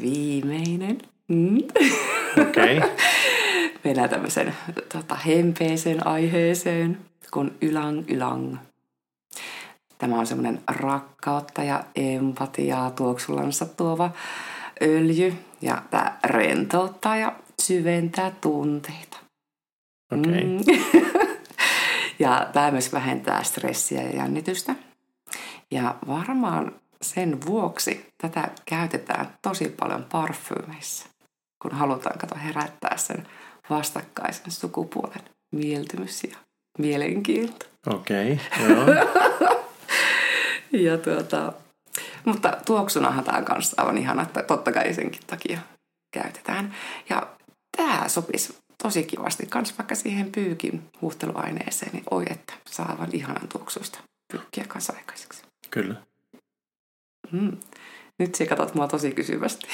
viimeinen. 0.00 0.98
Mm. 1.28 1.58
Okei. 2.48 2.78
Okay. 2.78 2.90
mennään 3.84 4.10
tämmöisen 4.10 4.54
tota, 4.92 5.14
hempeeseen 5.14 6.06
aiheeseen 6.06 6.98
kuin 7.30 7.56
ylang 7.60 8.04
ylang. 8.10 8.56
Tämä 9.98 10.18
on 10.18 10.26
semmoinen 10.26 10.62
rakkautta 10.66 11.62
ja 11.62 11.84
empatiaa 11.96 12.90
tuoksulansa 12.90 13.66
tuova 13.66 14.10
öljy 14.82 15.34
ja 15.62 15.82
tämä 15.90 16.18
rentouttaa 16.24 17.16
ja 17.16 17.32
syventää 17.62 18.32
tunteita. 18.40 19.16
Okei. 20.12 20.30
Okay. 20.30 20.44
Mm. 20.44 20.60
ja 22.18 22.50
tämä 22.52 22.70
myös 22.70 22.92
vähentää 22.92 23.42
stressiä 23.42 24.02
ja 24.02 24.16
jännitystä. 24.16 24.74
Ja 25.70 25.94
varmaan 26.06 26.72
sen 27.02 27.46
vuoksi 27.46 28.06
tätä 28.22 28.48
käytetään 28.66 29.34
tosi 29.42 29.68
paljon 29.68 30.04
parfyymeissa, 30.12 31.08
kun 31.62 31.72
halutaan 31.72 32.18
kato 32.18 32.34
herättää 32.44 32.96
sen 32.96 33.26
vastakkaisen 33.70 34.50
sukupuolen 34.50 35.22
mieltymys 35.52 36.24
ja 36.24 36.36
mielenkiinto. 36.78 37.66
Okei, 37.86 38.32
okay, 38.32 38.68
joo. 38.68 38.86
ja 40.86 40.98
tuota, 40.98 41.52
mutta 42.26 42.56
tuoksunahan 42.66 43.24
tämä 43.24 43.38
on 43.38 43.62
aivan 43.76 43.98
ihana, 43.98 44.22
että 44.22 44.42
totta 44.42 44.72
kai 44.72 44.94
senkin 44.94 45.22
takia 45.26 45.58
käytetään. 46.12 46.74
Ja 47.08 47.26
tämä 47.76 48.08
sopisi 48.08 48.58
tosi 48.82 49.02
kivasti 49.04 49.46
kans 49.46 49.78
vaikka 49.78 49.94
siihen 49.94 50.32
pyykin 50.32 50.82
huuhteluaineeseen, 51.02 51.92
niin 51.92 52.04
oi 52.10 52.24
että 52.30 52.52
saa 52.70 52.88
aivan 52.88 53.08
ihanan 53.12 53.48
tuoksuista 53.48 53.98
pyykkiä 54.32 54.64
kanssa 54.68 54.92
aikaiseksi. 54.96 55.42
Kyllä. 55.70 55.94
Mm. 57.32 57.56
Nyt 58.18 58.34
sä 58.34 58.46
katsot 58.46 58.74
mua 58.74 58.88
tosi 58.88 59.12
kysyvästi. 59.12 59.66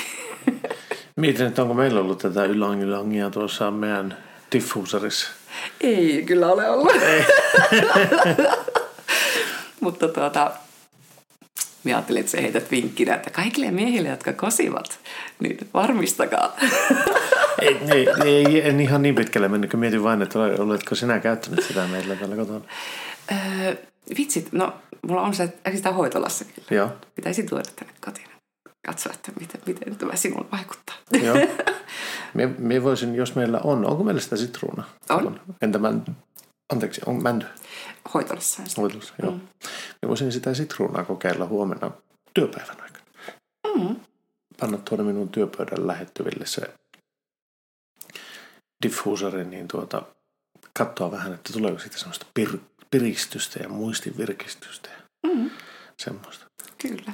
Mietin, 1.21 1.47
että 1.47 1.63
onko 1.63 1.75
meillä 1.75 2.01
ollut 2.01 2.19
tätä 2.19 2.45
ylangilangia 2.45 3.31
tuossa 3.31 3.71
meidän 3.71 4.25
diffuuserissa. 4.53 5.31
Ei 5.81 6.25
kyllä 6.27 6.47
ole 6.47 6.71
ollut. 6.71 6.93
Ei. 7.03 7.25
Mutta 9.81 10.09
tuota, 10.09 10.53
Mä 11.85 11.97
ajattelin, 11.97 12.21
että 12.21 12.33
se 12.33 12.43
heität 12.43 12.71
vinkkinä, 12.71 13.15
että 13.15 13.31
kaikille 13.31 13.71
miehille, 13.71 14.09
jotka 14.09 14.33
kosivat, 14.33 14.99
niin 15.41 15.59
varmistakaa. 15.75 16.57
ei, 17.63 17.79
ei, 17.95 18.09
ei, 18.25 18.69
en 18.69 18.81
ihan 18.81 19.03
niin 19.03 19.15
pitkälle 19.15 19.49
mennyt, 19.49 19.71
kun 19.71 19.81
mietin 19.81 20.03
vain, 20.03 20.23
että 20.23 20.39
oletko 20.39 20.95
sinä 20.95 21.19
käyttänyt 21.19 21.65
sitä 21.65 21.87
meillä 21.87 22.17
tällä 22.17 22.37
kotona? 22.37 22.65
Öö, 23.33 23.77
vitsit, 24.19 24.53
no 24.53 24.75
mulla 25.09 25.23
on 25.23 25.35
se, 25.35 25.53
sitä 25.75 25.93
hoitolassa 25.93 26.45
kyllä. 26.45 26.69
Joo. 26.71 26.89
Pitäisi 27.15 27.43
tuoda 27.43 27.65
tänne 27.77 27.93
kotiin 28.05 28.33
katsoa, 28.87 29.13
että 29.13 29.33
miten, 29.41 29.61
miten 29.67 29.97
tämä 29.97 30.17
sinulle 30.17 30.47
vaikuttaa. 30.53 30.97
Joo. 31.23 31.37
Mie, 32.35 32.47
mie 32.59 32.83
voisin, 32.83 33.15
jos 33.15 33.35
meillä 33.35 33.61
on, 33.65 33.87
onko 33.87 34.05
meillä 34.05 34.21
sitä 34.21 34.37
sitruunaa? 34.37 34.89
On. 35.11 35.41
Entä 35.63 35.79
mänty? 35.79 36.11
Anteeksi, 36.73 37.01
on 37.07 37.23
mänty? 37.23 37.47
Hoitolassa. 38.15 38.63
Hoitolassa, 38.77 39.15
joo. 39.23 39.31
Mm. 39.31 39.41
Mie 40.03 40.09
voisin 40.09 40.33
sitä 40.33 40.55
sitruunaa 40.55 41.05
kokeilla 41.05 41.47
huomenna 41.47 41.91
työpäivän 42.35 42.81
aikana. 42.83 43.05
Mm. 43.77 43.97
Panna 44.61 44.79
tuonne 44.79 45.05
minun 45.05 45.29
työpöydän 45.29 45.87
lähettyville 45.87 46.47
se 46.47 46.75
diffusori, 48.83 49.45
niin 49.45 49.69
tuota, 49.69 50.03
katsoa 50.79 51.11
vähän, 51.11 51.35
että 51.35 51.53
tuleeko 51.53 51.79
siitä 51.79 51.99
semmoista 51.99 52.27
pir- 52.41 52.61
piristystä 52.91 53.59
ja 53.63 53.69
muistin 53.69 54.19
virkistystä 54.19 54.89
ja 54.91 55.29
mm. 55.31 55.51
semmoista. 55.99 56.45
Kyllä. 56.79 57.13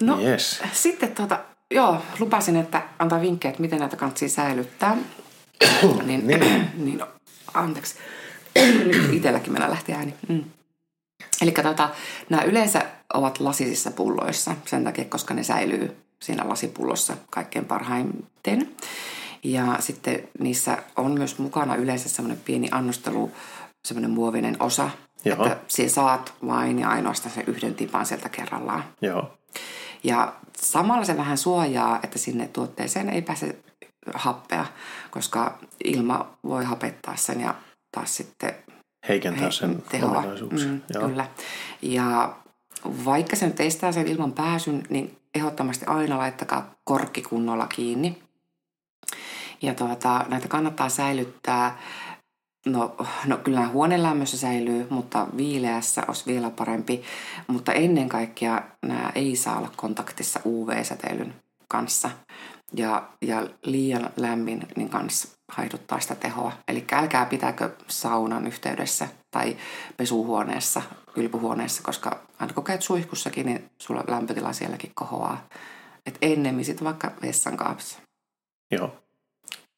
No 0.00 0.20
yes. 0.20 0.62
sitten 0.72 1.14
tuota, 1.14 1.44
joo, 1.70 2.02
lupasin, 2.18 2.56
että 2.56 2.88
antaa 2.98 3.20
vinkkejä, 3.20 3.50
että 3.50 3.62
miten 3.62 3.78
näitä 3.78 3.96
kannattaa 3.96 4.28
säilyttää. 4.28 4.96
niin, 6.06 6.26
niin. 6.26 6.70
niin 6.76 6.98
no, 6.98 7.08
anteeksi. 7.54 7.94
Nyt 8.84 9.12
itselläkin 9.12 9.52
mennä 9.52 9.70
lähti 9.70 9.92
ääni. 9.92 10.14
Mm. 10.28 10.44
Eli 11.42 11.50
tota, 11.50 11.90
nämä 12.30 12.42
yleensä 12.42 12.82
ovat 13.14 13.40
lasisissa 13.40 13.90
pulloissa 13.90 14.54
sen 14.66 14.84
takia, 14.84 15.04
koska 15.04 15.34
ne 15.34 15.42
säilyy 15.42 15.96
siinä 16.22 16.48
lasipullossa 16.48 17.16
kaikkein 17.30 17.64
parhaiten. 17.64 18.68
Ja 19.42 19.76
sitten 19.80 20.28
niissä 20.38 20.78
on 20.96 21.10
myös 21.10 21.38
mukana 21.38 21.76
yleensä 21.76 22.08
semmoinen 22.08 22.42
pieni 22.44 22.68
annostelu, 22.70 23.30
semmoinen 23.84 24.10
muovinen 24.10 24.56
osa, 24.60 24.90
Joo. 25.24 25.46
että 25.46 25.56
sinä 25.68 25.88
saat 25.88 26.34
vain 26.46 26.78
ja 26.78 26.88
ainoastaan 26.88 27.34
sen 27.34 27.44
yhden 27.46 27.74
tipan 27.74 28.06
sieltä 28.06 28.28
kerrallaan. 28.28 28.84
Joo. 29.00 29.38
Ja 30.04 30.32
samalla 30.56 31.04
se 31.04 31.16
vähän 31.16 31.38
suojaa, 31.38 32.00
että 32.02 32.18
sinne 32.18 32.48
tuotteeseen 32.48 33.08
ei 33.08 33.22
pääse 33.22 33.56
happea, 34.14 34.66
koska 35.10 35.58
ilma 35.84 36.30
voi 36.44 36.64
hapettaa 36.64 37.16
sen 37.16 37.40
ja 37.40 37.54
taas 37.92 38.16
sitten 38.16 38.54
heikentää 39.08 39.50
sen 39.50 39.82
tehoa. 39.90 40.24
Mm, 40.50 40.80
Kyllä. 41.00 41.26
Ja 41.82 42.36
vaikka 43.04 43.36
sen 43.36 43.52
testaa 43.52 43.92
sen 43.92 44.08
ilman 44.08 44.32
pääsyn, 44.32 44.82
niin 44.90 45.18
ehdottomasti 45.34 45.84
aina 45.86 46.18
laittakaa 46.18 46.74
korkki 46.84 47.22
kunnolla 47.22 47.66
kiinni. 47.66 48.22
Ja 49.62 49.74
tuota, 49.74 50.24
näitä 50.28 50.48
kannattaa 50.48 50.88
säilyttää 50.88 51.78
No, 52.66 52.96
no 53.26 53.36
kyllä 53.36 53.68
huoneen 53.68 54.02
lämmössä 54.02 54.38
säilyy, 54.38 54.86
mutta 54.90 55.26
viileässä 55.36 56.02
olisi 56.08 56.26
vielä 56.26 56.50
parempi. 56.50 57.02
Mutta 57.46 57.72
ennen 57.72 58.08
kaikkea 58.08 58.62
nämä 58.86 59.12
ei 59.14 59.36
saa 59.36 59.58
olla 59.58 59.70
kontaktissa 59.76 60.40
UV-säteilyn 60.46 61.34
kanssa. 61.68 62.10
Ja, 62.74 63.08
ja 63.22 63.46
liian 63.62 64.10
lämmin 64.16 64.66
niin 64.76 64.88
kanssa 64.88 65.28
haiduttaa 65.52 66.00
sitä 66.00 66.14
tehoa. 66.14 66.52
Eli 66.68 66.84
älkää 66.92 67.26
pitäkö 67.26 67.70
saunan 67.88 68.46
yhteydessä 68.46 69.08
tai 69.30 69.56
pesuhuoneessa, 69.96 70.82
kylpyhuoneessa, 71.14 71.82
koska 71.82 72.20
aina 72.38 72.54
kun 72.54 72.64
käyt 72.64 72.82
suihkussakin, 72.82 73.46
niin 73.46 73.70
sulla 73.78 74.04
lämpötila 74.08 74.52
sielläkin 74.52 74.92
kohoaa. 74.94 75.46
Et 76.06 76.18
ennemmin 76.22 76.64
sitten 76.64 76.84
vaikka 76.84 77.12
vessan 77.22 77.56
kaapissa. 77.56 77.98
Joo. 78.70 78.96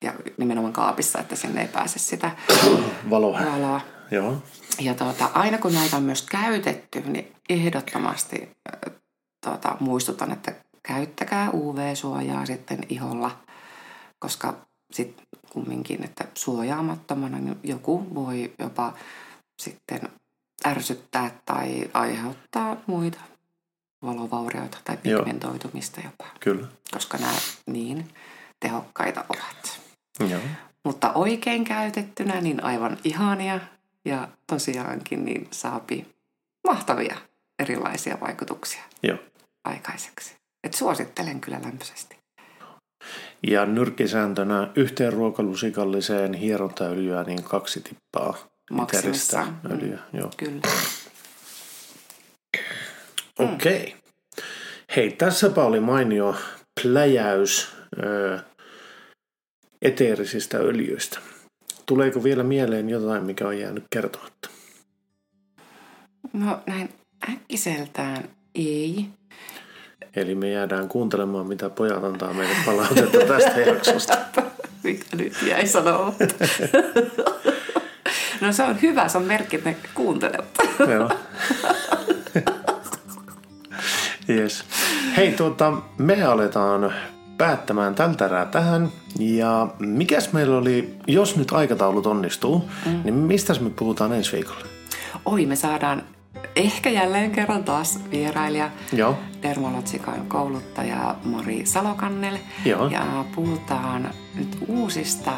Ja 0.05 0.13
nimenomaan 0.37 0.73
kaapissa, 0.73 1.19
että 1.19 1.37
sinne 1.37 1.61
ei 1.61 1.69
pääse 1.69 1.99
sitä 1.99 2.31
Valoa. 3.11 3.41
valoa. 3.53 3.81
Joo. 4.11 4.43
Ja 4.81 4.95
tuota, 4.95 5.31
aina 5.35 5.59
kun 5.59 5.75
näitä 5.75 5.97
on 5.97 6.03
myös 6.03 6.23
käytetty, 6.23 7.01
niin 7.01 7.33
ehdottomasti 7.49 8.51
tuota, 9.45 9.77
muistutan, 9.81 10.33
että 10.33 10.53
käyttäkää 10.89 11.51
UV-suojaa 11.51 12.47
sitten 12.47 12.79
iholla, 12.89 13.39
koska 14.19 14.55
sitten 14.93 15.27
kumminkin, 15.51 16.05
että 16.05 16.25
suojaamattomana 16.35 17.39
niin 17.39 17.59
joku 17.63 18.15
voi 18.15 18.53
jopa 18.59 18.93
sitten 19.63 20.01
ärsyttää 20.67 21.31
tai 21.45 21.91
aiheuttaa 21.95 22.77
muita 22.87 23.19
valovaurioita 24.03 24.79
tai 24.85 24.99
Joo. 25.05 25.19
pigmentoitumista 25.19 26.01
jopa, 26.05 26.25
Kyllä. 26.41 26.69
koska 26.91 27.19
nämä 27.19 27.39
niin 27.67 28.09
tehokkaita 28.61 29.25
ovat. 29.29 29.81
Joo. 30.31 30.41
Mutta 30.85 31.13
oikein 31.13 31.65
käytettynä 31.65 32.41
niin 32.41 32.65
aivan 32.65 32.99
ihania 33.05 33.61
ja 34.05 34.29
tosiaankin 34.47 35.25
niin 35.25 35.49
saapi 35.51 36.07
mahtavia 36.69 37.17
erilaisia 37.59 38.21
vaikutuksia 38.21 38.83
Joo. 39.03 39.19
aikaiseksi. 39.65 40.44
Et 40.65 40.75
suosittelen 40.75 41.41
kyllä 41.41 41.61
lämpöisesti. 41.63 42.17
Ja 43.47 43.67
nyrkkisääntönä 43.67 44.71
yhteen 44.77 45.13
ruokalusikalliseen 45.13 46.35
hierontaöljyä 46.35 47.23
niin 47.23 47.43
kaksi 47.43 47.81
tippaa 47.81 48.31
literistä 48.31 48.75
Maksimissaan. 48.75 49.61
Mm. 49.63 49.71
öljyä. 49.71 49.99
Joo. 50.13 50.31
Kyllä. 50.37 50.61
Okei. 53.39 53.83
Okay. 53.83 53.99
Hei, 54.97 55.11
tässäpä 55.11 55.65
oli 55.65 55.81
mainio 55.81 56.37
pläjäys 56.83 57.69
ö, 58.03 58.39
eteerisistä 59.83 60.59
öljyistä. 60.59 61.19
Tuleeko 61.87 62.25
vielä 62.25 62.43
mieleen 62.43 62.89
jotain, 62.89 63.25
mikä 63.25 63.49
on 63.49 63.59
jäänyt 63.59 63.85
kertomatta? 63.91 64.49
No 66.33 66.61
näin 66.67 66.89
äkkiseltään 67.31 68.29
ei. 68.55 69.07
Eli 70.17 70.35
me 70.35 70.51
jäädään 70.51 70.89
kuuntelemaan, 70.89 71.47
mitä 71.47 71.71
pojat 71.71 72.05
antaa 72.05 72.33
meille 72.33 72.55
palautetta 72.67 73.19
tästä 73.19 73.61
jaksosta. 73.71 74.19
Mitä 74.83 75.17
nyt 75.17 75.37
jäi 75.47 75.67
sanomatta? 75.67 76.25
no 78.41 78.53
se 78.53 78.63
on 78.63 78.83
hyvä, 78.83 79.09
se 79.09 79.19
on 79.19 79.25
merkki, 79.25 79.57
että 79.57 79.71
ne 79.71 79.77
kuuntelevat. 79.95 80.45
Joo. 80.79 81.11
yes. 84.29 84.65
Hei, 85.17 85.33
tuota, 85.33 85.73
me 85.99 86.23
aletaan 86.23 86.93
päättämään 87.39 87.95
tältä 87.95 88.25
erää 88.25 88.47
tähän. 88.47 88.89
Ja 89.19 89.69
mikäs 89.79 90.33
meillä 90.33 90.57
oli, 90.57 90.95
jos 91.07 91.37
nyt 91.37 91.53
aikataulut 91.53 92.07
onnistuu, 92.07 92.71
mm. 92.87 93.01
niin 93.05 93.15
mistä 93.15 93.55
me 93.61 93.71
puhutaan 93.71 94.13
ensi 94.13 94.33
viikolla? 94.33 94.67
Oi, 95.25 95.47
me 95.47 95.57
saadaan 95.57 96.03
ehkä 96.57 96.91
jälleen 96.91 97.31
kerran 97.31 97.65
taas 97.65 97.99
vierailija, 98.11 98.71
Joo. 98.93 99.19
Dermalotsikan 99.43 100.27
kouluttaja 100.29 101.15
Mari 101.25 101.67
Salokannel. 101.67 102.39
Joo. 102.65 102.89
Ja 102.89 103.25
puhutaan 103.35 104.11
nyt 104.35 104.59
uusista 104.69 105.33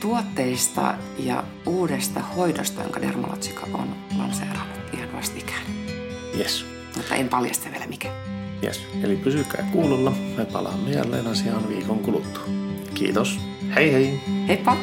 tuotteista 0.00 0.94
ja 1.18 1.44
uudesta 1.66 2.20
hoidosta, 2.20 2.82
jonka 2.82 3.00
Dermalotsika 3.00 3.66
on 3.74 3.94
lanseerannut 4.18 4.78
ihan 4.94 5.12
vastikään. 5.12 5.62
Yes. 6.38 6.66
Mutta 6.96 7.14
en 7.14 7.28
paljasta 7.28 7.68
vielä 7.72 7.86
mikä. 7.86 8.08
yes. 8.64 8.86
Eli 9.02 9.16
pysykää 9.16 9.68
kuulolla. 9.72 10.12
Me 10.36 10.44
palaamme 10.44 10.90
jälleen 10.90 11.26
asiaan 11.26 11.68
viikon 11.68 11.98
kuluttua. 11.98 12.44
Kiitos. 12.94 13.38
Hei 13.76 13.92
hei. 13.92 14.20
Heippa! 14.48 14.76